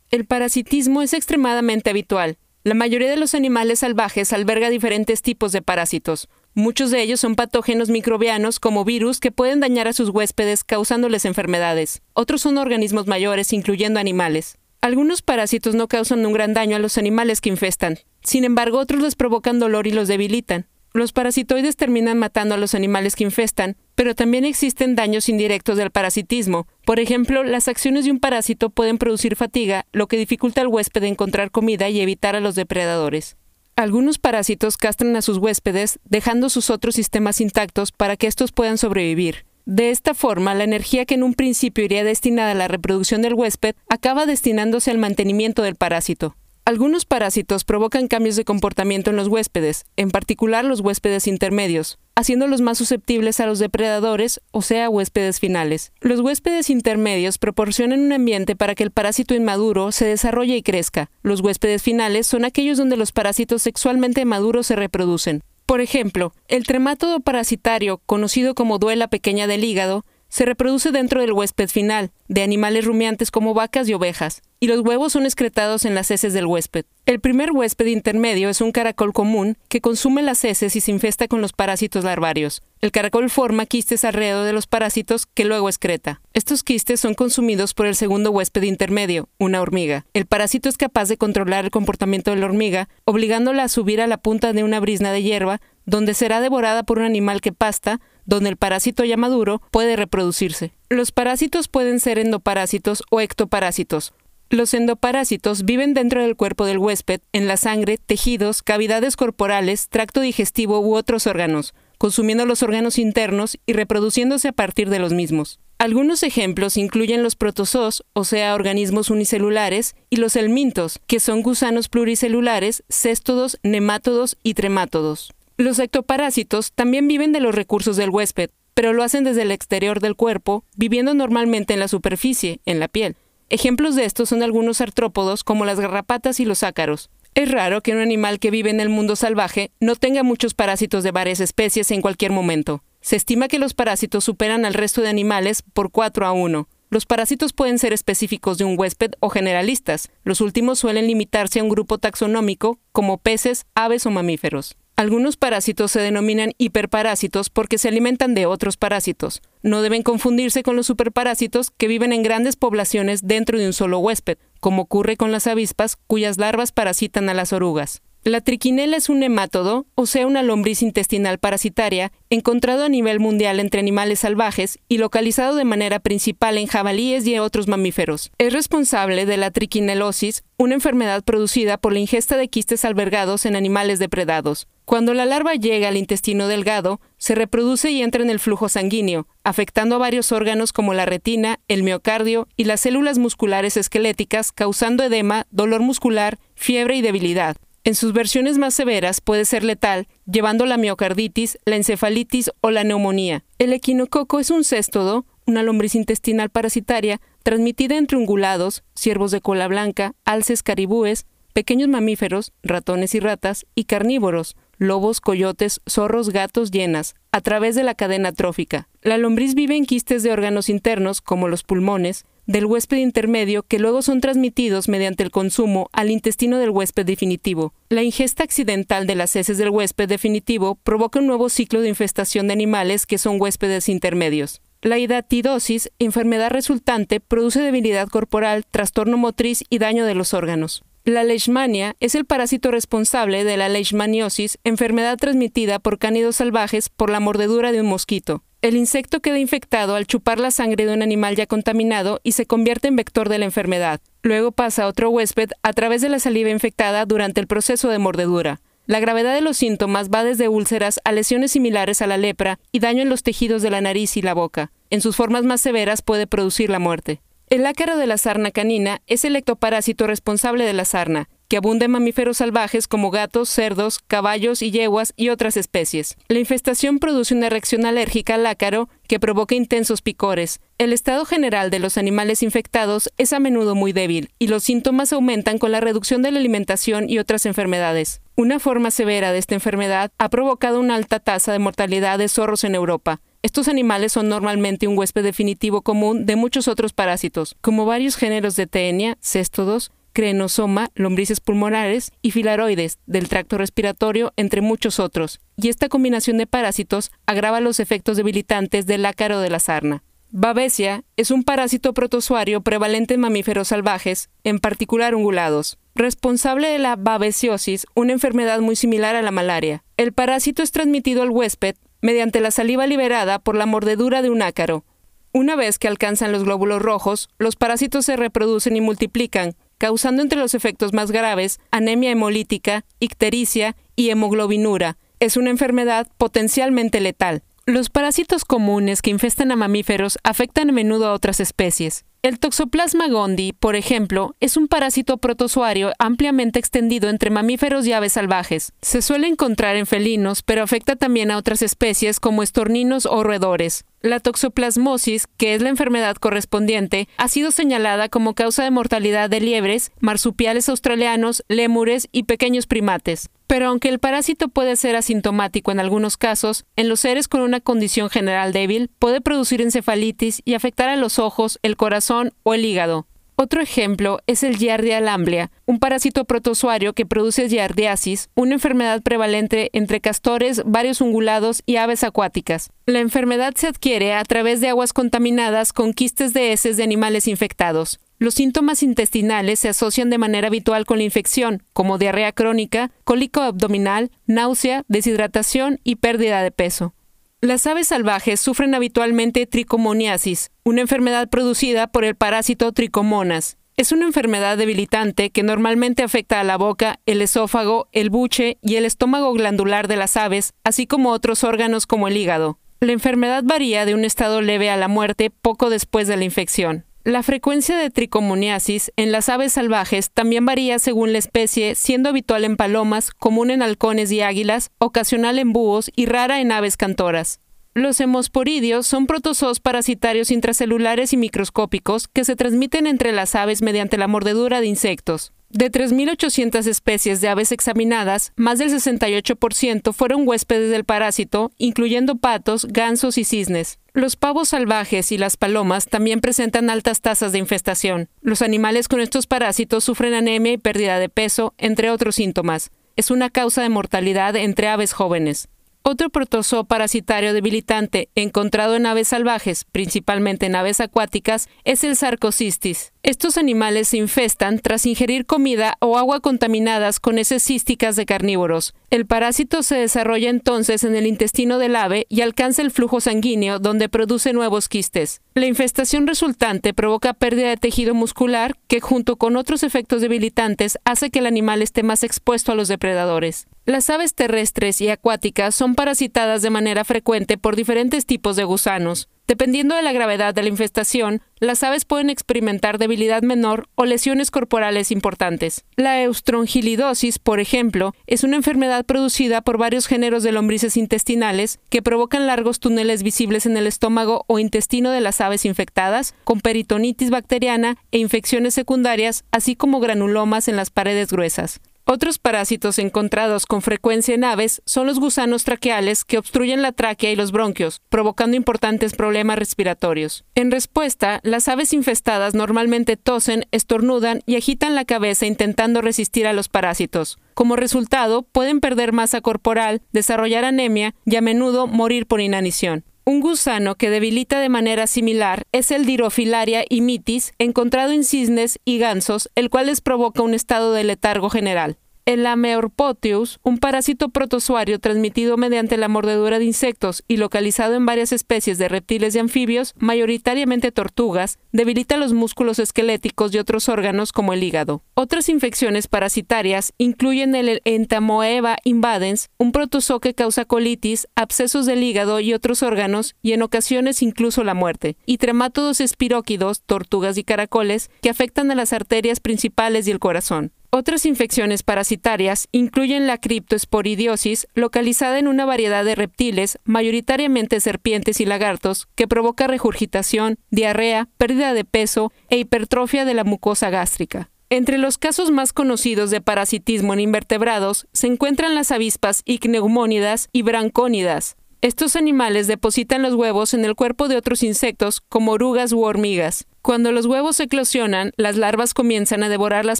El 0.10 0.26
parasitismo 0.26 1.04
es 1.04 1.14
extremadamente 1.14 1.92
habitual. 1.92 2.40
La 2.64 2.74
mayoría 2.74 3.10
de 3.10 3.16
los 3.18 3.36
animales 3.36 3.80
salvajes 3.80 4.34
alberga 4.34 4.70
diferentes 4.70 5.22
tipos 5.22 5.54
de 5.54 5.62
parásitos. 5.62 6.28
Muchos 6.58 6.90
de 6.90 7.04
ellos 7.04 7.20
son 7.20 7.36
patógenos 7.36 7.90
microbianos 7.90 8.60
como 8.60 8.84
virus 8.84 9.20
que 9.20 9.32
pueden 9.32 9.60
dañar 9.60 9.88
a 9.88 9.94
sus 9.94 10.10
huéspedes 10.10 10.64
causándoles 10.64 11.24
enfermedades. 11.26 12.02
Otros 12.14 12.42
son 12.42 12.58
organismos 12.58 13.06
mayores, 13.06 13.54
incluyendo 13.54 14.00
animales. 14.00 14.58
Algunos 14.82 15.22
parásitos 15.22 15.76
no 15.76 15.88
causan 15.88 16.26
un 16.26 16.34
gran 16.34 16.56
daño 16.56 16.76
a 16.76 16.80
los 16.80 16.98
animales 16.98 17.42
que 17.42 17.50
infestan. 17.50 18.00
Sin 18.24 18.44
embargo, 18.44 18.80
otros 18.80 19.04
les 19.04 19.14
provocan 19.14 19.60
dolor 19.60 19.86
y 19.86 19.92
los 19.92 20.08
debilitan. 20.08 20.66
Los 20.94 21.14
parasitoides 21.14 21.76
terminan 21.76 22.18
matando 22.18 22.56
a 22.56 22.58
los 22.58 22.74
animales 22.74 23.16
que 23.16 23.24
infestan, 23.24 23.78
pero 23.94 24.16
también 24.16 24.44
existen 24.44 24.96
daños 24.96 25.30
indirectos 25.30 25.78
del 25.78 25.92
parasitismo. 25.92 26.68
Por 26.86 27.00
ejemplo, 27.00 27.44
las 27.44 27.68
acciones 27.68 28.06
de 28.06 28.12
un 28.12 28.20
parásito 28.20 28.72
pueden 28.72 28.98
producir 28.98 29.36
fatiga, 29.36 29.86
lo 29.92 30.08
que 30.08 30.18
dificulta 30.18 30.62
al 30.62 30.70
huésped 30.70 31.04
encontrar 31.04 31.52
comida 31.52 31.88
y 31.90 32.02
evitar 32.02 32.36
a 32.36 32.40
los 32.40 32.56
depredadores. 32.56 33.38
Algunos 33.78 34.18
parásitos 34.18 34.76
castran 34.76 35.16
a 35.18 35.22
sus 35.22 35.38
huéspedes, 35.38 36.00
dejando 36.04 36.50
sus 36.50 36.72
otros 36.72 36.96
sistemas 36.96 37.40
intactos 37.40 37.92
para 37.92 38.18
que 38.18 38.26
estos 38.26 38.52
puedan 38.52 38.80
sobrevivir. 38.80 39.46
De 39.66 39.92
esta 39.92 40.16
forma, 40.16 40.56
la 40.56 40.64
energía 40.64 41.06
que 41.06 41.14
en 41.14 41.22
un 41.22 41.36
principio 41.36 41.86
iría 41.86 42.04
destinada 42.04 42.54
a 42.54 42.56
la 42.56 42.68
reproducción 42.68 43.22
del 43.22 43.36
huésped 43.36 43.76
acaba 43.88 44.26
destinándose 44.26 44.90
al 44.90 44.98
mantenimiento 44.98 45.62
del 45.62 45.76
parásito. 45.76 46.36
Algunos 46.68 47.06
parásitos 47.06 47.64
provocan 47.64 48.10
cambios 48.10 48.36
de 48.36 48.44
comportamiento 48.44 49.10
en 49.10 49.16
los 49.16 49.30
huéspedes, 49.30 49.86
en 49.96 50.12
particular 50.12 50.66
los 50.66 50.82
huéspedes 50.82 51.26
intermedios, 51.26 51.98
haciéndolos 52.14 52.60
más 52.60 52.78
susceptibles 52.78 53.40
a 53.40 53.46
los 53.46 53.60
depredadores, 53.60 54.42
o 54.52 54.62
sea, 54.62 54.90
huéspedes 54.90 55.40
finales. 55.40 55.94
Los 56.02 56.20
huéspedes 56.20 56.70
intermedios 56.70 57.38
proporcionan 57.38 58.02
un 58.02 58.12
ambiente 58.12 58.58
para 58.58 58.76
que 58.76 58.84
el 58.84 58.92
parásito 58.92 59.34
inmaduro 59.34 59.94
se 59.94 60.08
desarrolle 60.08 60.58
y 60.58 60.62
crezca. 60.62 61.10
Los 61.22 61.40
huéspedes 61.40 61.84
finales 61.84 62.28
son 62.28 62.44
aquellos 62.44 62.78
donde 62.78 62.98
los 62.98 63.14
parásitos 63.14 63.62
sexualmente 63.62 64.26
maduros 64.26 64.68
se 64.68 64.76
reproducen. 64.76 65.44
Por 65.66 65.80
ejemplo, 65.80 66.34
el 66.50 66.66
tremátodo 66.66 67.22
parasitario, 67.22 68.02
conocido 68.06 68.56
como 68.56 68.78
duela 68.78 69.08
pequeña 69.08 69.48
del 69.48 69.64
hígado, 69.64 70.04
se 70.30 70.46
reproduce 70.46 70.92
dentro 70.92 71.22
del 71.22 71.34
huésped 71.34 71.70
final, 71.70 72.12
de 72.28 72.44
animales 72.44 72.86
rumiantes 72.86 73.32
como 73.32 73.54
vacas 73.54 73.88
y 73.88 73.94
ovejas, 73.94 74.42
y 74.60 74.68
los 74.68 74.82
huevos 74.82 75.14
son 75.14 75.26
excretados 75.26 75.86
en 75.86 75.96
las 75.96 76.12
heces 76.12 76.34
del 76.34 76.46
huésped. 76.46 76.86
El 77.06 77.20
primer 77.20 77.52
huésped 77.52 77.86
intermedio 77.86 78.50
es 78.50 78.60
un 78.60 78.72
caracol 78.72 79.14
común 79.14 79.58
que 79.70 79.82
consume 79.82 80.22
las 80.22 80.44
heces 80.44 80.76
y 80.76 80.82
se 80.82 80.92
infesta 80.92 81.28
con 81.28 81.42
los 81.42 81.54
parásitos 81.54 82.04
larvarios. 82.04 82.64
El 82.82 82.92
caracol 82.92 83.30
forma 83.30 83.66
quistes 83.66 84.04
alrededor 84.04 84.46
de 84.46 84.54
los 84.54 84.68
parásitos 84.68 85.26
que 85.26 85.46
luego 85.46 85.70
excreta. 85.70 86.22
Estos 86.34 86.64
quistes 86.64 87.00
son 87.00 87.14
consumidos 87.14 87.74
por 87.74 87.86
el 87.86 87.96
segundo 87.96 88.32
huésped 88.32 88.64
intermedio, 88.64 89.30
una 89.40 89.62
hormiga. 89.62 90.06
El 90.14 90.26
parásito 90.26 90.70
es 90.70 90.78
capaz 90.78 91.08
de 91.08 91.18
controlar 91.18 91.66
el 91.66 91.72
comportamiento 91.72 92.32
de 92.32 92.38
la 92.38 92.46
hormiga, 92.46 92.90
obligándola 93.06 93.64
a 93.64 93.70
subir 93.70 94.02
a 94.02 94.08
la 94.08 94.18
punta 94.18 94.54
de 94.54 94.64
una 94.64 94.80
brisna 94.80 95.12
de 95.12 95.24
hierba, 95.24 95.62
donde 95.86 96.14
será 96.14 96.42
devorada 96.42 96.84
por 96.84 97.00
un 97.00 97.06
animal 97.06 97.42
que 97.42 97.54
pasta, 97.54 98.02
donde 98.28 98.50
el 98.50 98.58
parásito 98.58 99.04
ya 99.04 99.18
maduro 99.18 99.62
puede 99.72 99.96
reproducirse. 99.96 100.72
Los 100.90 101.12
parásitos 101.12 101.68
pueden 101.68 102.00
ser 102.00 102.20
endoparásitos 102.20 103.04
o 103.10 103.20
ectoparásitos. 103.20 104.14
Los 104.50 104.74
endoparásitos 104.74 105.66
viven 105.66 105.94
dentro 105.94 106.22
del 106.22 106.36
cuerpo 106.36 106.66
del 106.66 106.78
huésped, 106.78 107.20
en 107.34 107.48
la 107.48 107.58
sangre, 107.58 107.98
tejidos, 107.98 108.62
cavidades 108.62 109.18
corporales, 109.18 109.90
tracto 109.90 110.22
digestivo 110.22 110.80
u 110.80 110.96
otros 110.96 111.28
órganos, 111.28 111.74
consumiendo 111.98 112.46
los 112.46 112.64
órganos 112.64 112.98
internos 112.98 113.58
y 113.66 113.74
reproduciéndose 113.74 114.50
a 114.50 114.54
partir 114.54 114.90
de 114.90 115.00
los 115.00 115.12
mismos. 115.12 115.60
Algunos 115.80 116.24
ejemplos 116.24 116.76
incluyen 116.76 117.24
los 117.24 117.36
protozoos, 117.36 118.04
o 118.14 118.24
sea, 118.24 118.56
organismos 118.56 119.10
unicelulares, 119.12 119.96
y 120.10 120.16
los 120.16 120.36
helmintos, 120.36 121.00
que 121.08 121.20
son 121.20 121.44
gusanos 121.44 121.88
pluricelulares, 121.88 122.84
céstodos, 122.90 123.60
nemátodos 123.64 124.38
y 124.42 124.56
tremátodos. 124.56 125.34
Los 125.60 125.80
ectoparásitos 125.80 126.72
también 126.72 127.08
viven 127.08 127.32
de 127.32 127.40
los 127.40 127.56
recursos 127.56 127.98
del 127.98 128.12
huésped, 128.12 128.52
pero 128.76 128.94
lo 128.94 129.02
hacen 129.02 129.24
desde 129.24 129.42
el 129.42 129.50
exterior 129.50 130.02
del 130.02 130.16
cuerpo, 130.16 130.64
viviendo 130.76 131.16
normalmente 131.16 131.74
en 131.74 131.80
la 131.80 131.88
superficie, 131.88 132.60
en 132.68 132.80
la 132.80 132.88
piel. 132.88 133.16
Ejemplos 133.50 133.96
de 133.96 134.06
estos 134.06 134.30
son 134.30 134.44
algunos 134.44 134.82
artrópodos 134.82 135.44
como 135.44 135.66
las 135.66 135.80
garrapatas 135.80 136.40
y 136.40 136.46
los 136.46 136.62
ácaros. 136.62 137.10
Es 137.34 137.50
raro 137.50 137.82
que 137.82 137.92
un 137.94 137.98
animal 137.98 138.38
que 138.38 138.52
vive 138.52 138.70
en 138.70 138.80
el 138.80 138.90
mundo 138.90 139.16
salvaje 139.16 139.72
no 139.80 139.96
tenga 139.96 140.22
muchos 140.22 140.54
parásitos 140.54 141.04
de 141.04 141.10
varias 141.10 141.40
especies 141.40 141.90
en 141.90 142.04
cualquier 142.04 142.32
momento. 142.32 142.84
Se 143.02 143.16
estima 143.16 143.48
que 143.48 143.58
los 143.58 143.74
parásitos 143.74 144.26
superan 144.26 144.64
al 144.64 144.76
resto 144.76 145.02
de 145.02 145.10
animales 145.10 145.64
por 145.74 145.90
4 145.90 146.28
a 146.28 146.34
1. 146.34 146.70
Los 146.92 147.08
parásitos 147.08 147.52
pueden 147.54 147.80
ser 147.80 147.94
específicos 147.94 148.60
de 148.60 148.66
un 148.66 148.78
huésped 148.78 149.14
o 149.22 149.30
generalistas. 149.30 150.12
Los 150.24 150.40
últimos 150.40 150.78
suelen 150.78 151.08
limitarse 151.08 151.62
a 151.62 151.64
un 151.64 151.70
grupo 151.70 151.98
taxonómico, 151.98 152.78
como 152.92 153.18
peces, 153.18 153.66
aves 153.74 154.06
o 154.06 154.12
mamíferos. 154.12 154.78
Algunos 155.00 155.38
parásitos 155.38 155.92
se 155.92 156.00
denominan 156.00 156.54
hiperparásitos 156.58 157.52
porque 157.52 157.78
se 157.78 157.88
alimentan 157.88 158.34
de 158.34 158.48
otros 158.48 158.78
parásitos. 158.78 159.44
No 159.62 159.84
deben 159.84 160.02
confundirse 160.02 160.64
con 160.64 160.76
los 160.76 160.88
superparásitos 160.88 161.70
que 161.70 161.88
viven 161.88 162.14
en 162.14 162.24
grandes 162.24 162.56
poblaciones 162.56 163.28
dentro 163.28 163.60
de 163.60 163.68
un 163.68 163.74
solo 163.74 164.00
huésped, 164.00 164.40
como 164.60 164.82
ocurre 164.82 165.16
con 165.16 165.32
las 165.32 165.46
avispas 165.46 165.98
cuyas 166.08 166.40
larvas 166.40 166.72
parasitan 166.72 167.30
a 167.30 167.36
las 167.36 167.54
orugas. 167.54 168.02
La 168.24 168.42
triquinela 168.42 168.98
es 168.98 169.08
un 169.08 169.20
nemátodo, 169.20 169.86
o 169.96 170.06
sea, 170.06 170.28
una 170.28 170.44
lombriz 170.44 170.82
intestinal 170.82 171.38
parasitaria, 171.38 172.12
encontrado 172.30 172.84
a 172.84 172.90
nivel 172.90 173.22
mundial 173.22 173.62
entre 173.62 173.80
animales 173.80 174.20
salvajes 174.20 174.80
y 174.90 174.98
localizado 174.98 175.56
de 175.56 175.64
manera 175.64 176.00
principal 176.00 176.58
en 176.58 176.68
jabalíes 176.68 177.26
y 177.26 177.40
otros 177.40 177.70
mamíferos. 177.70 178.32
Es 178.38 178.52
responsable 178.52 179.26
de 179.26 179.38
la 179.38 179.52
triquinelosis, 179.52 180.44
una 180.58 180.74
enfermedad 180.74 181.24
producida 181.24 181.78
por 181.78 181.94
la 181.94 182.00
ingesta 182.00 182.36
de 182.36 182.50
quistes 182.50 182.84
albergados 182.84 183.46
en 183.46 183.56
animales 183.56 183.98
depredados. 183.98 184.68
Cuando 184.84 185.14
la 185.14 185.26
larva 185.26 185.54
llega 185.54 185.88
al 185.88 185.98
intestino 185.98 186.48
delgado, 186.48 187.00
se 187.18 187.36
reproduce 187.36 187.92
y 187.92 188.02
entra 188.02 188.24
en 188.24 188.30
el 188.30 188.40
flujo 188.40 188.68
sanguíneo, 188.68 189.28
afectando 189.44 189.96
a 189.96 190.00
varios 190.00 190.32
órganos 190.32 190.74
como 190.74 190.94
la 190.94 191.06
retina, 191.06 191.60
el 191.68 191.84
miocardio 191.84 192.48
y 192.58 192.66
las 192.66 192.82
células 192.82 193.20
musculares 193.20 193.78
esqueléticas, 193.78 194.52
causando 194.52 195.04
edema, 195.04 195.46
dolor 195.52 195.82
muscular, 195.82 196.40
fiebre 196.56 196.98
y 196.98 197.02
debilidad. 197.02 197.58
En 197.88 197.96
sus 197.96 198.12
versiones 198.12 198.58
más 198.58 198.74
severas 198.74 199.22
puede 199.22 199.46
ser 199.46 199.64
letal, 199.64 200.10
llevando 200.30 200.66
la 200.66 200.76
miocarditis, 200.76 201.58
la 201.64 201.78
encefalitis 201.78 202.52
o 202.60 202.70
la 202.70 202.84
neumonía. 202.84 203.46
El 203.60 203.72
equinococo 203.72 204.42
es 204.42 204.52
un 204.52 204.66
céstodo, 204.66 205.26
una 205.46 205.64
lombriz 205.64 205.96
intestinal 205.96 206.50
parasitaria, 206.50 207.22
transmitida 207.44 207.98
entre 207.98 208.18
ungulados, 208.18 208.84
ciervos 208.94 209.32
de 209.32 209.40
cola 209.40 209.70
blanca, 209.70 210.16
alces 210.26 210.64
caribúes, 210.64 211.28
pequeños 211.54 211.88
mamíferos, 211.88 212.52
ratones 212.62 213.16
y 213.16 213.22
ratas, 213.22 213.66
y 213.74 213.86
carnívoros, 213.86 214.58
lobos, 214.78 215.22
coyotes, 215.22 215.80
zorros, 215.90 216.32
gatos, 216.32 216.72
hienas, 216.72 217.16
a 217.32 217.40
través 217.40 217.74
de 217.76 217.84
la 217.84 217.96
cadena 217.96 218.34
trófica. 218.34 218.90
La 219.02 219.18
lombriz 219.18 219.56
vive 219.56 219.78
en 219.78 219.86
quistes 219.86 220.24
de 220.24 220.34
órganos 220.34 220.68
internos, 220.68 221.22
como 221.22 221.48
los 221.48 221.64
pulmones, 221.64 222.26
del 222.48 222.66
huésped 222.66 222.98
intermedio 222.98 223.64
que 223.64 223.78
luego 223.78 224.02
son 224.02 224.22
transmitidos 224.22 224.88
mediante 224.88 225.24
el 225.24 225.32
consumo 225.32 225.90
al 225.92 226.10
intestino 226.10 226.58
del 226.58 226.72
huésped 226.72 227.06
definitivo. 227.06 227.74
La 227.90 228.04
ingesta 228.04 228.44
accidental 228.44 229.06
de 229.06 229.16
las 229.16 229.36
heces 229.36 229.58
del 229.58 229.70
huésped 229.70 230.10
definitivo 230.10 230.76
provoca 230.76 231.20
un 231.20 231.28
nuevo 231.28 231.50
ciclo 231.50 231.82
de 231.82 231.90
infestación 231.90 232.48
de 232.48 232.54
animales 232.54 233.06
que 233.06 233.18
son 233.18 233.40
huéspedes 233.40 233.90
intermedios. 233.90 234.62
La 234.82 234.98
hidatidosis, 234.98 235.92
enfermedad 236.00 236.50
resultante, 236.50 237.20
produce 237.20 237.62
debilidad 237.62 238.08
corporal, 238.08 238.66
trastorno 238.70 239.18
motriz 239.18 239.64
y 239.70 239.80
daño 239.80 240.06
de 240.06 240.16
los 240.16 240.34
órganos. 240.34 240.84
La 241.04 241.24
leishmania 241.24 241.96
es 242.00 242.16
el 242.16 242.26
parásito 242.26 242.70
responsable 242.70 243.44
de 243.44 243.58
la 243.58 243.70
leishmaniosis, 243.70 244.60
enfermedad 244.66 245.18
transmitida 245.18 245.80
por 245.80 246.00
cánidos 246.00 246.36
salvajes 246.36 246.90
por 246.90 247.10
la 247.10 247.20
mordedura 247.22 247.72
de 247.72 247.80
un 247.82 247.88
mosquito. 247.88 248.44
El 248.64 248.76
insecto 248.76 249.20
queda 249.20 249.38
infectado 249.38 249.94
al 249.94 250.08
chupar 250.08 250.40
la 250.40 250.50
sangre 250.50 250.88
de 250.88 250.94
un 250.94 251.04
animal 251.04 251.36
ya 251.36 251.46
contaminado 251.46 252.20
y 252.24 252.32
se 252.32 252.48
convierte 252.48 252.88
en 252.88 252.96
vector 252.96 253.30
de 253.30 253.38
la 253.38 253.46
enfermedad. 253.46 254.02
Luego 254.24 254.52
pasa 254.52 254.84
a 254.84 254.88
otro 254.88 255.12
huésped 255.12 255.52
a 255.62 255.74
través 255.74 256.02
de 256.02 256.10
la 256.10 256.18
saliva 256.18 256.50
infectada 256.50 257.06
durante 257.06 257.40
el 257.40 257.46
proceso 257.46 257.90
de 257.90 258.00
mordedura. 258.00 258.60
La 258.88 259.00
gravedad 259.00 259.36
de 259.36 259.42
los 259.42 259.58
síntomas 259.58 260.10
va 260.10 260.24
desde 260.24 260.50
úlceras 260.50 261.00
a 261.04 261.12
lesiones 261.12 261.52
similares 261.52 262.02
a 262.02 262.08
la 262.08 262.18
lepra 262.18 262.58
y 262.72 262.80
daño 262.80 263.04
en 263.04 263.10
los 263.10 263.22
tejidos 263.22 263.62
de 263.62 263.70
la 263.70 263.82
nariz 263.82 264.18
y 264.18 264.24
la 264.24 264.34
boca. 264.34 264.72
En 264.90 265.02
sus 265.02 265.16
formas 265.16 265.44
más 265.44 265.62
severas 265.62 266.02
puede 266.02 266.26
producir 266.26 266.72
la 266.72 266.80
muerte. 266.80 267.22
El 267.50 267.66
ácaro 267.66 267.96
de 267.96 268.08
la 268.08 268.18
sarna 268.18 268.50
canina 268.50 269.02
es 269.06 269.24
el 269.24 269.36
ectoparásito 269.36 270.08
responsable 270.08 270.66
de 270.66 270.74
la 270.74 270.86
sarna 270.86 271.30
que 271.48 271.58
abunda 271.58 271.86
en 271.86 271.92
mamíferos 271.92 272.38
salvajes 272.38 272.88
como 272.88 273.12
gatos, 273.12 273.50
cerdos, 273.50 274.00
caballos 274.06 274.62
y 274.62 274.72
yeguas 274.72 275.14
y 275.16 275.30
otras 275.30 275.58
especies. 275.58 276.16
La 276.28 276.40
infestación 276.40 277.00
produce 277.00 277.34
una 277.34 277.50
reacción 277.50 277.86
alérgica 277.86 278.36
al 278.36 278.46
ácaro 278.46 278.90
que 279.08 279.20
provoca 279.20 279.56
intensos 279.56 280.02
picores. 280.02 280.60
El 280.78 280.94
estado 280.94 281.26
general 281.26 281.72
de 281.72 281.80
los 281.80 281.98
animales 281.98 282.44
infectados 282.44 283.12
es 283.18 283.34
a 283.34 283.40
menudo 283.40 283.74
muy 283.74 283.94
débil 283.94 284.30
y 284.38 284.48
los 284.48 284.64
síntomas 284.64 285.14
aumentan 285.14 285.58
con 285.58 285.72
la 285.72 285.80
reducción 285.80 286.22
de 286.22 286.32
la 286.32 286.40
alimentación 286.40 287.10
y 287.10 287.20
otras 287.20 287.46
enfermedades. 287.46 288.22
Una 288.36 288.60
forma 288.60 288.92
severa 288.92 289.32
de 289.32 289.40
esta 289.40 289.56
enfermedad 289.56 290.12
ha 290.18 290.30
provocado 290.30 290.80
una 290.80 290.96
alta 290.96 291.20
tasa 291.20 291.54
de 291.54 291.60
mortalidad 291.60 292.20
de 292.20 292.28
zorros 292.28 292.64
en 292.64 292.76
Europa. 292.76 293.22
Estos 293.42 293.68
animales 293.68 294.12
son 294.12 294.30
normalmente 294.30 294.88
un 294.88 294.98
huésped 294.98 295.24
definitivo 295.24 295.82
común 295.82 296.26
de 296.26 296.36
muchos 296.36 296.68
otros 296.68 296.94
parásitos, 296.94 297.56
como 297.62 297.86
varios 297.86 298.16
géneros 298.16 298.56
de 298.56 298.68
Taenia, 298.68 299.18
céstodos, 299.22 299.92
crenosoma, 300.18 300.90
lombrices 300.96 301.40
pulmonares 301.40 302.12
y 302.24 302.32
filaroides 302.32 302.98
del 303.06 303.30
tracto 303.30 303.60
respiratorio, 303.60 304.34
entre 304.36 304.62
muchos 304.62 305.00
otros, 305.00 305.42
y 305.58 305.70
esta 305.70 305.90
combinación 305.90 306.40
de 306.40 306.48
parásitos 306.48 307.12
agrava 307.28 307.60
los 307.60 307.80
efectos 307.80 308.18
debilitantes 308.18 308.88
del 308.88 309.06
ácaro 309.06 309.42
de 309.42 309.52
la 309.52 309.60
sarna. 309.60 310.02
Babesia 310.32 311.04
es 311.18 311.30
un 311.30 311.44
parásito 311.44 311.94
protozoario 311.94 312.62
prevalente 312.62 313.14
en 313.14 313.20
mamíferos 313.20 313.68
salvajes, 313.68 314.32
en 314.44 314.58
particular 314.58 315.14
ungulados, 315.14 315.78
responsable 315.94 316.68
de 316.68 316.80
la 316.80 316.96
babesiosis, 316.96 317.86
una 317.94 318.14
enfermedad 318.14 318.60
muy 318.60 318.76
similar 318.76 319.16
a 319.16 319.22
la 319.22 319.30
malaria. 319.30 319.84
El 319.98 320.14
parásito 320.14 320.64
es 320.64 320.72
transmitido 320.72 321.22
al 321.22 321.30
huésped 321.30 321.76
mediante 322.02 322.42
la 322.42 322.50
saliva 322.50 322.88
liberada 322.88 323.38
por 323.38 323.56
la 323.56 323.68
mordedura 323.68 324.24
de 324.24 324.32
un 324.32 324.42
ácaro. 324.42 324.84
Una 325.32 325.56
vez 325.56 325.78
que 325.78 325.88
alcanzan 325.88 326.32
los 326.32 326.44
glóbulos 326.44 326.82
rojos, 326.82 327.30
los 327.38 327.56
parásitos 327.56 328.06
se 328.06 328.16
reproducen 328.18 328.76
y 328.76 328.82
multiplican, 328.82 329.56
causando 329.78 330.22
entre 330.22 330.40
los 330.40 330.54
efectos 330.54 330.94
más 330.94 331.12
graves 331.12 331.60
anemia 331.72 332.12
hemolítica, 332.12 332.86
ictericia 333.00 333.76
y 333.96 334.10
hemoglobinura. 334.10 334.98
Es 335.20 335.38
una 335.38 335.50
enfermedad 335.50 336.08
potencialmente 336.18 337.00
letal. 337.02 337.44
Los 337.70 337.90
parásitos 337.90 338.46
comunes 338.46 339.02
que 339.02 339.10
infestan 339.10 339.52
a 339.52 339.58
mamíferos 339.58 340.20
afectan 340.24 340.70
a 340.70 340.72
menudo 340.72 341.06
a 341.06 341.12
otras 341.12 341.42
especies. 341.42 342.06
El 342.22 342.40
Toxoplasma 342.40 343.10
gondii, 343.10 343.52
por 343.52 343.76
ejemplo, 343.76 344.34
es 344.40 344.56
un 344.56 344.70
parásito 344.70 345.18
protozoario 345.18 345.92
ampliamente 346.00 346.60
extendido 346.60 347.10
entre 347.10 347.30
mamíferos 347.30 347.86
y 347.86 347.92
aves 347.92 348.14
salvajes. 348.14 348.72
Se 348.82 349.02
suele 349.02 349.28
encontrar 349.28 349.76
en 349.76 349.86
felinos, 349.86 350.44
pero 350.44 350.64
afecta 350.64 350.96
también 350.96 351.30
a 351.30 351.36
otras 351.36 351.62
especies 351.62 352.22
como 352.22 352.42
estorninos 352.42 353.06
o 353.06 353.22
roedores. 353.22 353.84
La 354.00 354.22
toxoplasmosis, 354.22 355.28
que 355.36 355.54
es 355.54 355.62
la 355.62 355.68
enfermedad 355.68 356.16
correspondiente, 356.16 357.10
ha 357.18 357.28
sido 357.28 357.52
señalada 357.52 358.08
como 358.08 358.34
causa 358.34 358.64
de 358.64 358.72
mortalidad 358.72 359.30
de 359.30 359.42
liebres, 359.42 359.92
marsupiales 360.00 360.70
australianos, 360.70 361.44
lémures 361.50 362.08
y 362.14 362.24
pequeños 362.24 362.66
primates. 362.66 363.30
Pero 363.48 363.70
aunque 363.70 363.90
el 363.90 364.00
parásito 364.00 364.50
puede 364.50 364.76
ser 364.76 364.96
asintomático 364.96 365.72
en 365.72 365.80
algunos 365.80 366.18
casos, 366.18 366.66
en 366.76 366.90
los 366.90 367.00
seres 367.00 367.28
con 367.28 367.42
una 367.42 367.62
condición 367.62 368.10
general 368.10 368.52
débil 368.52 368.92
puede 369.00 369.22
producir 369.22 369.62
encefalitis 369.62 370.42
y 370.44 370.54
afectar 370.54 370.90
a 370.90 370.98
los 370.98 371.18
ojos, 371.18 371.58
el 371.64 371.78
corazón 371.78 372.34
o 372.44 372.54
el 372.54 372.66
hígado. 372.66 373.08
Otro 373.40 373.62
ejemplo 373.62 374.20
es 374.26 374.42
el 374.42 374.58
Giardia 374.58 375.00
lamblia, 375.00 375.52
un 375.68 375.78
parásito 375.78 376.26
protozoario 376.26 376.94
que 376.94 377.06
produce 377.06 377.48
giardiasis, 377.48 378.30
una 378.34 378.56
enfermedad 378.56 379.04
prevalente 379.04 379.70
entre 379.74 380.02
castores, 380.02 380.64
varios 380.66 381.02
ungulados 381.02 381.62
y 381.68 381.76
aves 381.76 382.04
acuáticas. 382.04 382.72
La 382.88 383.00
enfermedad 383.00 383.54
se 383.56 383.68
adquiere 383.68 384.16
a 384.16 384.24
través 384.24 384.60
de 384.60 384.70
aguas 384.70 384.92
contaminadas 384.92 385.72
con 385.72 385.94
quistes 385.94 386.34
de 386.34 386.52
heces 386.52 386.78
de 386.78 386.84
animales 386.84 387.28
infectados. 387.28 388.00
Los 388.20 388.34
síntomas 388.34 388.82
intestinales 388.82 389.60
se 389.60 389.70
asocian 389.70 390.10
de 390.10 390.18
manera 390.18 390.48
habitual 390.48 390.86
con 390.86 390.98
la 390.98 391.04
infección, 391.04 391.62
como 391.74 392.00
diarrea 392.00 392.32
crónica, 392.32 392.90
cólico 393.04 393.42
abdominal, 393.42 394.10
náusea, 394.26 394.84
deshidratación 394.88 395.80
y 395.84 395.98
pérdida 395.98 396.42
de 396.42 396.50
peso. 396.50 396.96
Las 397.42 397.68
aves 397.68 397.90
salvajes 397.90 398.40
sufren 398.40 398.74
habitualmente 398.74 399.46
tricomoniasis, 399.46 400.50
una 400.64 400.82
enfermedad 400.82 401.30
producida 401.30 401.86
por 401.86 402.06
el 402.06 402.16
parásito 402.16 402.72
tricomonas. 402.72 403.58
Es 403.76 403.92
una 403.92 404.08
enfermedad 404.08 404.58
debilitante 404.58 405.30
que 405.30 405.44
normalmente 405.44 406.02
afecta 406.02 406.40
a 406.40 406.44
la 406.44 406.58
boca, 406.58 407.00
el 407.06 407.22
esófago, 407.22 407.88
el 407.92 408.10
buche 408.10 408.58
y 408.64 408.78
el 408.78 408.86
estómago 408.86 409.32
glandular 409.34 409.88
de 409.88 409.98
las 409.98 410.18
aves, 410.18 410.56
así 410.64 410.88
como 410.88 411.12
otros 411.12 411.44
órganos 411.44 411.86
como 411.86 412.08
el 412.08 412.18
hígado. 412.18 412.58
La 412.80 412.94
enfermedad 412.94 413.44
varía 413.46 413.86
de 413.86 413.94
un 413.94 414.06
estado 414.06 414.42
leve 414.42 414.72
a 414.72 414.78
la 414.78 414.88
muerte 414.88 415.30
poco 415.30 415.70
después 415.70 416.08
de 416.08 416.18
la 416.18 416.24
infección. 416.24 416.87
La 417.08 417.24
frecuencia 417.24 417.78
de 417.78 417.90
tricomoniasis 417.90 418.92
en 418.98 419.14
las 419.14 419.30
aves 419.30 419.54
salvajes 419.54 420.12
también 420.12 420.46
varía 420.46 420.78
según 420.78 421.14
la 421.14 421.20
especie, 421.20 421.74
siendo 421.74 422.10
habitual 422.10 422.44
en 422.44 422.58
palomas, 422.58 423.12
común 423.12 423.50
en 423.50 423.62
halcones 423.62 424.12
y 424.12 424.20
águilas, 424.20 424.72
ocasional 424.78 425.40
en 425.40 425.54
búhos 425.54 425.90
y 425.96 426.06
rara 426.06 426.42
en 426.42 426.52
aves 426.52 426.76
cantoras. 426.76 427.40
Los 427.74 428.02
hemosporidios 428.02 428.88
son 428.88 429.08
protozoos 429.08 429.62
parasitarios 429.62 430.32
intracelulares 430.32 431.14
y 431.14 431.16
microscópicos 431.16 432.10
que 432.10 432.26
se 432.26 432.36
transmiten 432.36 432.88
entre 432.88 433.14
las 433.14 433.36
aves 433.36 433.62
mediante 433.62 433.98
la 433.98 434.10
mordedura 434.10 434.60
de 434.60 434.68
insectos. 434.68 435.32
De 435.50 435.72
3.800 435.72 436.68
especies 436.68 437.22
de 437.22 437.30
aves 437.30 437.54
examinadas, 437.54 438.34
más 438.36 438.60
del 438.60 438.70
68% 438.70 439.94
fueron 439.94 440.28
huéspedes 440.28 440.70
del 440.70 440.84
parásito, 440.84 441.52
incluyendo 441.58 442.18
patos, 442.18 442.66
gansos 442.66 443.18
y 443.18 443.24
cisnes. 443.24 443.80
Los 443.94 444.18
pavos 444.18 444.50
salvajes 444.50 445.12
y 445.14 445.18
las 445.18 445.38
palomas 445.38 445.88
también 445.88 446.20
presentan 446.20 446.70
altas 446.70 447.00
tasas 447.00 447.32
de 447.32 447.40
infestación. 447.40 448.10
Los 448.22 448.42
animales 448.42 448.90
con 448.90 449.00
estos 449.00 449.26
parásitos 449.26 449.86
sufren 449.86 450.14
anemia 450.14 450.52
y 450.52 450.58
pérdida 450.58 451.00
de 451.00 451.08
peso, 451.08 451.54
entre 451.58 451.92
otros 451.92 452.16
síntomas. 452.16 452.70
Es 452.98 453.10
una 453.10 453.30
causa 453.30 453.62
de 453.62 453.70
mortalidad 453.70 454.36
entre 454.36 454.68
aves 454.68 454.92
jóvenes. 454.92 455.48
Otro 455.90 456.10
protozoo 456.10 456.66
parasitario 456.66 457.32
debilitante 457.32 458.10
encontrado 458.14 458.76
en 458.76 458.86
aves 458.86 459.08
salvajes, 459.08 459.64
principalmente 459.64 460.48
en 460.48 460.58
aves 460.58 460.82
acuáticas, 460.82 461.48
es 461.64 461.86
el 461.86 461.96
Sarcocystis. 461.96 462.92
Estos 463.08 463.38
animales 463.38 463.88
se 463.88 463.96
infestan 463.96 464.60
tras 464.60 464.86
ingerir 464.86 465.26
comida 465.26 465.78
o 465.80 465.98
agua 465.98 466.20
contaminadas 466.20 467.00
con 467.00 467.20
heces 467.20 467.42
císticas 467.42 467.96
de 467.96 468.06
carnívoros. 468.06 468.74
El 468.90 469.06
parásito 469.06 469.64
se 469.64 469.76
desarrolla 469.76 470.30
entonces 470.30 470.84
en 470.84 470.94
el 470.94 471.08
intestino 471.08 471.58
del 471.58 471.78
ave 471.78 472.06
y 472.10 472.20
alcanza 472.20 472.64
el 472.64 472.70
flujo 472.70 473.00
sanguíneo 473.00 473.60
donde 473.60 473.88
produce 473.88 474.34
nuevos 474.34 474.68
quistes. 474.68 475.22
La 475.36 475.46
infestación 475.46 476.06
resultante 476.06 476.74
provoca 476.74 477.14
pérdida 477.14 477.48
de 477.48 477.56
tejido 477.56 477.94
muscular 477.94 478.58
que 478.68 478.82
junto 478.82 479.16
con 479.16 479.38
otros 479.38 479.64
efectos 479.64 480.02
debilitantes 480.02 480.78
hace 480.84 481.10
que 481.10 481.20
el 481.20 481.28
animal 481.28 481.62
esté 481.62 481.84
más 481.84 482.04
expuesto 482.04 482.52
a 482.52 482.56
los 482.56 482.68
depredadores. 482.68 483.48
Las 483.66 483.90
aves 483.90 484.16
terrestres 484.16 484.82
y 484.82 484.90
acuáticas 484.90 485.56
son 485.56 485.76
parasitadas 485.76 486.42
de 486.42 486.50
manera 486.50 486.84
frecuente 486.84 487.38
por 487.38 487.56
diferentes 487.56 488.06
tipos 488.06 488.36
de 488.36 488.44
gusanos. 488.44 489.08
Dependiendo 489.28 489.76
de 489.76 489.82
la 489.82 489.92
gravedad 489.92 490.34
de 490.34 490.42
la 490.42 490.48
infestación, 490.48 491.22
las 491.40 491.62
aves 491.62 491.84
pueden 491.84 492.10
experimentar 492.10 492.78
debilidad 492.78 493.24
menor 493.24 493.68
o 493.76 493.84
lesiones 493.84 494.32
corporales 494.32 494.90
importantes. 494.90 495.66
La 495.76 496.02
eustrongilidosis, 496.02 497.20
por 497.20 497.42
ejemplo, 497.42 497.94
es 498.08 498.24
una 498.24 498.38
enfermedad 498.38 498.86
producida 498.86 499.42
por 499.42 499.58
varios 499.58 499.86
géneros 499.86 500.24
de 500.24 500.32
lombrices 500.32 500.78
intestinales 500.78 501.60
que 501.70 501.82
provocan 501.82 502.26
largos 502.26 502.62
túneles 502.62 503.04
visibles 503.04 503.46
en 503.46 503.58
el 503.58 503.68
estómago 503.68 504.24
o 504.28 504.40
intestino 504.40 504.92
de 504.92 505.02
las 505.02 505.20
aves 505.20 505.44
infectadas, 505.44 506.16
con 506.24 506.40
peritonitis 506.40 507.10
bacteriana 507.10 507.76
e 507.92 507.98
infecciones 507.98 508.54
secundarias, 508.54 509.26
así 509.32 509.58
como 509.58 509.82
granulomas 509.82 510.48
en 510.48 510.56
las 510.56 510.70
paredes 510.70 511.12
gruesas. 511.12 511.60
Otros 511.90 512.20
parásitos 512.20 512.80
encontrados 512.80 513.46
con 513.46 513.62
frecuencia 513.62 514.14
en 514.14 514.26
aves 514.26 514.62
son 514.66 514.88
los 514.88 515.00
gusanos 515.00 515.46
traqueales 515.46 516.04
que 516.04 516.18
obstruyen 516.18 516.62
la 516.62 516.74
tráquea 516.74 517.14
y 517.14 517.16
los 517.16 517.32
bronquios, 517.32 517.82
provocando 517.88 518.36
importantes 518.36 518.94
problemas 518.94 519.40
respiratorios. 519.40 520.26
En 520.36 520.52
respuesta, 520.52 521.22
las 521.24 521.48
aves 521.48 521.72
infestadas 521.72 522.34
normalmente 522.36 522.98
tosen, 522.98 523.46
estornudan 523.52 524.20
y 524.26 524.36
agitan 524.36 524.76
la 524.76 524.84
cabeza 524.84 525.28
intentando 525.28 525.82
resistir 525.82 526.28
a 526.28 526.34
los 526.34 526.50
parásitos. 526.50 527.20
Como 527.34 527.56
resultado, 527.56 528.24
pueden 528.24 528.60
perder 528.60 528.92
masa 528.92 529.22
corporal, 529.22 529.82
desarrollar 529.94 530.44
anemia 530.44 530.94
y 531.06 531.16
a 531.16 531.22
menudo 531.22 531.68
morir 531.68 532.06
por 532.06 532.20
inanición. 532.20 532.84
Un 533.08 533.22
gusano 533.22 533.76
que 533.76 533.90
debilita 533.90 534.42
de 534.42 534.50
manera 534.50 534.86
similar 534.86 535.44
es 535.54 535.72
el 535.72 535.86
Dirofilaria 535.86 536.66
imitis, 536.68 537.32
encontrado 537.38 537.94
en 537.94 538.04
cisnes 538.04 538.60
y 538.66 538.80
gansos, 538.80 539.30
el 539.36 539.50
cual 539.50 539.68
les 539.68 539.80
provoca 539.80 540.24
un 540.24 540.34
estado 540.34 540.74
de 540.74 540.84
letargo 540.84 541.30
general. 541.30 541.78
El 542.08 542.26
Ameorpotius, 542.26 543.38
un 543.44 543.58
parásito 543.58 544.08
protozoario 544.08 544.80
transmitido 544.80 545.36
mediante 545.36 545.76
la 545.76 545.90
mordedura 545.90 546.40
de 546.40 546.46
insectos 546.46 547.04
y 547.10 547.18
localizado 547.18 547.76
en 547.76 547.86
varias 547.86 548.14
especies 548.14 548.58
de 548.58 548.70
reptiles 548.70 549.14
y 549.14 549.20
anfibios, 549.20 549.74
mayoritariamente 549.78 550.72
tortugas, 550.72 551.38
debilita 551.52 551.98
los 551.98 552.14
músculos 552.14 552.60
esqueléticos 552.60 553.36
y 553.36 553.40
otros 553.40 553.68
órganos 553.68 554.14
como 554.14 554.32
el 554.32 554.42
hígado. 554.42 554.84
Otras 554.94 555.28
infecciones 555.28 555.90
parasitarias 555.90 556.72
incluyen 556.78 557.36
el 557.36 557.62
Entamoeba 557.66 558.56
invadens, 558.64 559.30
un 559.38 559.52
protozoo 559.52 560.00
que 560.00 560.14
causa 560.14 560.46
colitis, 560.46 561.10
abscesos 561.14 561.66
del 561.66 561.84
hígado 561.84 562.22
y 562.22 562.34
otros 562.34 562.64
órganos, 562.64 563.18
y 563.22 563.34
en 563.34 563.42
ocasiones 563.42 564.02
incluso 564.02 564.46
la 564.46 564.54
muerte, 564.54 564.96
y 565.06 565.18
tremátodos 565.18 565.82
espiróquidos, 565.82 566.62
tortugas 566.62 567.18
y 567.18 567.26
caracoles, 567.26 567.92
que 568.02 568.10
afectan 568.10 568.50
a 568.50 568.56
las 568.56 568.72
arterias 568.72 569.20
principales 569.20 569.90
y 569.90 569.92
el 569.92 570.00
corazón. 570.00 570.54
Otras 570.70 571.06
infecciones 571.06 571.64
parasitarias 571.64 572.50
incluyen 572.52 573.08
la 573.08 573.18
criptoesporidiosis, 573.18 574.48
localizada 574.54 575.18
en 575.18 575.28
una 575.28 575.46
variedad 575.46 575.86
de 575.86 575.96
reptiles, 575.96 576.60
mayoritariamente 576.66 577.62
serpientes 577.62 578.20
y 578.20 578.26
lagartos, 578.26 578.88
que 578.96 579.08
provoca 579.08 579.48
regurgitación, 579.48 580.38
diarrea, 580.52 581.08
pérdida 581.18 581.54
de 581.54 581.64
peso 581.64 582.12
e 582.30 582.38
hipertrofia 582.38 583.06
de 583.06 583.14
la 583.14 583.24
mucosa 583.24 583.70
gástrica. 583.70 584.30
Entre 584.50 584.78
los 584.78 584.98
casos 584.98 585.32
más 585.32 585.52
conocidos 585.52 586.10
de 586.10 586.22
parasitismo 586.22 586.94
en 586.94 587.00
invertebrados 587.00 587.88
se 587.94 588.08
encuentran 588.08 588.56
las 588.56 588.72
avispas 588.72 589.22
icneumónidas 589.26 590.30
y 590.32 590.42
brancónidas. 590.42 591.38
Estos 591.62 591.96
animales 591.96 592.48
depositan 592.48 593.02
los 593.02 593.16
huevos 593.16 593.54
en 593.54 593.66
el 593.66 593.76
cuerpo 593.76 594.08
de 594.08 594.16
otros 594.16 594.44
insectos, 594.44 595.02
como 595.02 595.32
orugas 595.32 595.74
u 595.74 595.82
hormigas. 595.82 596.46
Cuando 596.68 596.92
los 596.92 597.06
huevos 597.06 597.40
eclosionan, 597.40 598.12
las 598.18 598.36
larvas 598.36 598.74
comienzan 598.74 599.24
a 599.24 599.30
devorar 599.30 599.64
las 599.64 599.80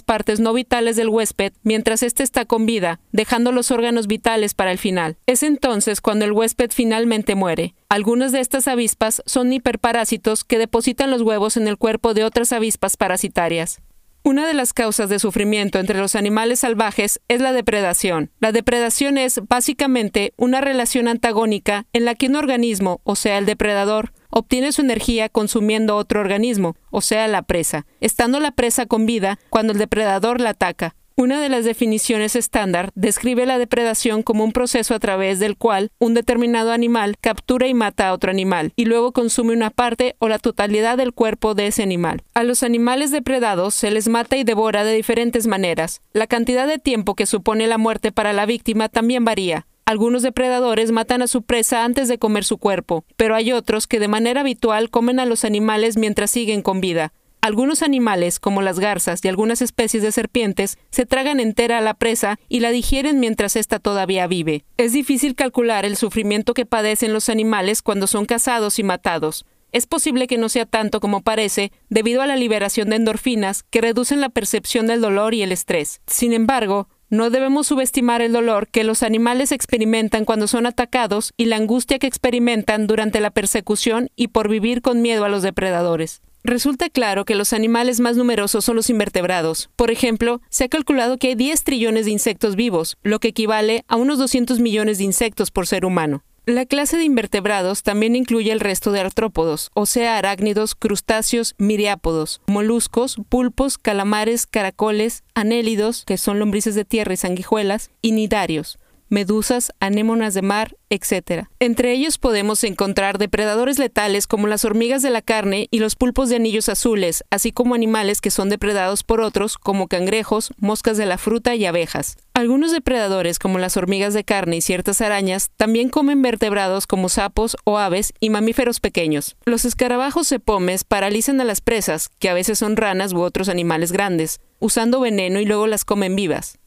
partes 0.00 0.40
no 0.40 0.54
vitales 0.54 0.96
del 0.96 1.10
huésped 1.10 1.52
mientras 1.62 2.02
éste 2.02 2.22
está 2.22 2.46
con 2.46 2.64
vida, 2.64 2.98
dejando 3.12 3.52
los 3.52 3.70
órganos 3.70 4.06
vitales 4.06 4.54
para 4.54 4.72
el 4.72 4.78
final. 4.78 5.18
Es 5.26 5.42
entonces 5.42 6.00
cuando 6.00 6.24
el 6.24 6.32
huésped 6.32 6.70
finalmente 6.72 7.34
muere. 7.34 7.74
Algunas 7.90 8.32
de 8.32 8.40
estas 8.40 8.68
avispas 8.68 9.20
son 9.26 9.52
hiperparásitos 9.52 10.44
que 10.44 10.56
depositan 10.56 11.10
los 11.10 11.20
huevos 11.20 11.58
en 11.58 11.68
el 11.68 11.76
cuerpo 11.76 12.14
de 12.14 12.24
otras 12.24 12.54
avispas 12.54 12.96
parasitarias. 12.96 13.82
Una 14.22 14.46
de 14.46 14.54
las 14.54 14.72
causas 14.72 15.10
de 15.10 15.18
sufrimiento 15.18 15.78
entre 15.78 15.98
los 15.98 16.14
animales 16.14 16.60
salvajes 16.60 17.20
es 17.28 17.42
la 17.42 17.52
depredación. 17.52 18.30
La 18.40 18.50
depredación 18.50 19.18
es 19.18 19.42
básicamente 19.46 20.32
una 20.38 20.62
relación 20.62 21.06
antagónica 21.06 21.84
en 21.92 22.06
la 22.06 22.14
que 22.14 22.28
un 22.28 22.36
organismo, 22.36 23.02
o 23.04 23.14
sea 23.14 23.36
el 23.36 23.44
depredador, 23.44 24.14
obtiene 24.30 24.72
su 24.72 24.82
energía 24.82 25.28
consumiendo 25.28 25.96
otro 25.96 26.20
organismo, 26.20 26.76
o 26.90 27.00
sea 27.00 27.28
la 27.28 27.42
presa, 27.42 27.86
estando 28.00 28.40
la 28.40 28.52
presa 28.52 28.86
con 28.86 29.06
vida 29.06 29.38
cuando 29.50 29.72
el 29.72 29.78
depredador 29.78 30.40
la 30.40 30.50
ataca. 30.50 30.94
Una 31.20 31.40
de 31.40 31.48
las 31.48 31.64
definiciones 31.64 32.36
estándar 32.36 32.92
describe 32.94 33.44
la 33.44 33.58
depredación 33.58 34.22
como 34.22 34.44
un 34.44 34.52
proceso 34.52 34.94
a 34.94 35.00
través 35.00 35.40
del 35.40 35.56
cual 35.56 35.90
un 35.98 36.14
determinado 36.14 36.70
animal 36.70 37.16
captura 37.20 37.66
y 37.66 37.74
mata 37.74 38.06
a 38.06 38.12
otro 38.12 38.30
animal 38.30 38.72
y 38.76 38.84
luego 38.84 39.10
consume 39.10 39.52
una 39.52 39.70
parte 39.70 40.14
o 40.20 40.28
la 40.28 40.38
totalidad 40.38 40.96
del 40.96 41.12
cuerpo 41.12 41.54
de 41.56 41.66
ese 41.66 41.82
animal. 41.82 42.22
A 42.34 42.44
los 42.44 42.62
animales 42.62 43.10
depredados 43.10 43.74
se 43.74 43.90
les 43.90 44.06
mata 44.06 44.36
y 44.36 44.44
devora 44.44 44.84
de 44.84 44.94
diferentes 44.94 45.48
maneras. 45.48 46.02
La 46.12 46.28
cantidad 46.28 46.68
de 46.68 46.78
tiempo 46.78 47.16
que 47.16 47.26
supone 47.26 47.66
la 47.66 47.78
muerte 47.78 48.12
para 48.12 48.32
la 48.32 48.46
víctima 48.46 48.88
también 48.88 49.24
varía. 49.24 49.66
Algunos 49.88 50.20
depredadores 50.20 50.92
matan 50.92 51.22
a 51.22 51.26
su 51.26 51.40
presa 51.40 51.82
antes 51.82 52.08
de 52.08 52.18
comer 52.18 52.44
su 52.44 52.58
cuerpo, 52.58 53.06
pero 53.16 53.34
hay 53.34 53.52
otros 53.52 53.86
que 53.86 53.98
de 53.98 54.06
manera 54.06 54.42
habitual 54.42 54.90
comen 54.90 55.18
a 55.18 55.24
los 55.24 55.46
animales 55.46 55.96
mientras 55.96 56.30
siguen 56.30 56.60
con 56.60 56.82
vida. 56.82 57.14
Algunos 57.40 57.82
animales, 57.82 58.38
como 58.38 58.60
las 58.60 58.80
garzas 58.80 59.24
y 59.24 59.28
algunas 59.28 59.62
especies 59.62 60.02
de 60.02 60.12
serpientes, 60.12 60.76
se 60.90 61.06
tragan 61.06 61.40
entera 61.40 61.78
a 61.78 61.80
la 61.80 61.94
presa 61.94 62.38
y 62.50 62.60
la 62.60 62.70
digieren 62.70 63.18
mientras 63.18 63.56
ésta 63.56 63.78
todavía 63.78 64.26
vive. 64.26 64.66
Es 64.76 64.92
difícil 64.92 65.34
calcular 65.34 65.86
el 65.86 65.96
sufrimiento 65.96 66.52
que 66.52 66.66
padecen 66.66 67.14
los 67.14 67.30
animales 67.30 67.80
cuando 67.80 68.06
son 68.06 68.26
cazados 68.26 68.78
y 68.78 68.82
matados. 68.82 69.46
Es 69.72 69.86
posible 69.86 70.26
que 70.26 70.36
no 70.36 70.50
sea 70.50 70.66
tanto 70.66 71.00
como 71.00 71.22
parece, 71.22 71.72
debido 71.88 72.20
a 72.20 72.26
la 72.26 72.36
liberación 72.36 72.90
de 72.90 72.96
endorfinas 72.96 73.62
que 73.70 73.80
reducen 73.80 74.20
la 74.20 74.28
percepción 74.28 74.86
del 74.86 75.00
dolor 75.00 75.32
y 75.32 75.40
el 75.40 75.50
estrés. 75.50 76.02
Sin 76.06 76.34
embargo, 76.34 76.88
no 77.10 77.30
debemos 77.30 77.66
subestimar 77.66 78.20
el 78.20 78.32
dolor 78.32 78.68
que 78.68 78.84
los 78.84 79.02
animales 79.02 79.52
experimentan 79.52 80.24
cuando 80.24 80.46
son 80.46 80.66
atacados 80.66 81.32
y 81.36 81.46
la 81.46 81.56
angustia 81.56 81.98
que 81.98 82.06
experimentan 82.06 82.86
durante 82.86 83.20
la 83.20 83.30
persecución 83.30 84.10
y 84.16 84.28
por 84.28 84.48
vivir 84.48 84.82
con 84.82 85.00
miedo 85.00 85.24
a 85.24 85.28
los 85.28 85.42
depredadores. 85.42 86.20
Resulta 86.44 86.88
claro 86.88 87.24
que 87.24 87.34
los 87.34 87.52
animales 87.52 88.00
más 88.00 88.16
numerosos 88.16 88.64
son 88.64 88.76
los 88.76 88.90
invertebrados. 88.90 89.70
Por 89.76 89.90
ejemplo, 89.90 90.40
se 90.48 90.64
ha 90.64 90.68
calculado 90.68 91.18
que 91.18 91.28
hay 91.28 91.34
10 91.34 91.64
trillones 91.64 92.04
de 92.04 92.12
insectos 92.12 92.56
vivos, 92.56 92.96
lo 93.02 93.18
que 93.18 93.28
equivale 93.28 93.84
a 93.88 93.96
unos 93.96 94.18
200 94.18 94.60
millones 94.60 94.98
de 94.98 95.04
insectos 95.04 95.50
por 95.50 95.66
ser 95.66 95.84
humano. 95.84 96.22
La 96.48 96.64
clase 96.64 96.96
de 96.96 97.04
invertebrados 97.04 97.82
también 97.82 98.16
incluye 98.16 98.50
el 98.50 98.60
resto 98.60 98.90
de 98.90 99.00
artrópodos, 99.00 99.70
o 99.74 99.84
sea, 99.84 100.16
arácnidos, 100.16 100.74
crustáceos, 100.74 101.54
miriápodos, 101.58 102.40
moluscos, 102.46 103.18
pulpos, 103.28 103.76
calamares, 103.76 104.46
caracoles, 104.46 105.24
anélidos, 105.34 106.06
que 106.06 106.16
son 106.16 106.38
lombrices 106.38 106.74
de 106.74 106.86
tierra 106.86 107.12
y 107.12 107.18
sanguijuelas, 107.18 107.90
y 108.00 108.12
nidarios, 108.12 108.78
medusas, 109.08 109.72
anémonas 109.80 110.34
de 110.34 110.42
mar, 110.42 110.76
etc. 110.90 111.46
Entre 111.58 111.92
ellos 111.92 112.18
podemos 112.18 112.64
encontrar 112.64 113.18
depredadores 113.18 113.78
letales 113.78 114.26
como 114.26 114.46
las 114.46 114.64
hormigas 114.64 115.02
de 115.02 115.10
la 115.10 115.22
carne 115.22 115.68
y 115.70 115.78
los 115.78 115.96
pulpos 115.96 116.28
de 116.28 116.36
anillos 116.36 116.68
azules, 116.68 117.24
así 117.30 117.52
como 117.52 117.74
animales 117.74 118.20
que 118.20 118.30
son 118.30 118.48
depredados 118.48 119.04
por 119.04 119.20
otros 119.20 119.58
como 119.58 119.88
cangrejos, 119.88 120.52
moscas 120.58 120.96
de 120.96 121.06
la 121.06 121.18
fruta 121.18 121.54
y 121.54 121.66
abejas. 121.66 122.16
Algunos 122.34 122.70
depredadores 122.70 123.38
como 123.38 123.58
las 123.58 123.76
hormigas 123.76 124.14
de 124.14 124.24
carne 124.24 124.58
y 124.58 124.60
ciertas 124.60 125.00
arañas 125.00 125.50
también 125.56 125.88
comen 125.88 126.22
vertebrados 126.22 126.86
como 126.86 127.08
sapos 127.08 127.56
o 127.64 127.78
aves 127.78 128.12
y 128.20 128.30
mamíferos 128.30 128.78
pequeños. 128.78 129.36
Los 129.44 129.64
escarabajos 129.64 130.28
sepomes 130.28 130.84
paralizan 130.84 131.40
a 131.40 131.44
las 131.44 131.60
presas, 131.60 132.08
que 132.20 132.28
a 132.28 132.34
veces 132.34 132.58
son 132.58 132.76
ranas 132.76 133.12
u 133.12 133.20
otros 133.22 133.48
animales 133.48 133.90
grandes, 133.90 134.40
usando 134.60 135.00
veneno 135.00 135.40
y 135.40 135.46
luego 135.46 135.66
las 135.66 135.84
comen 135.84 136.14
vivas. 136.14 136.58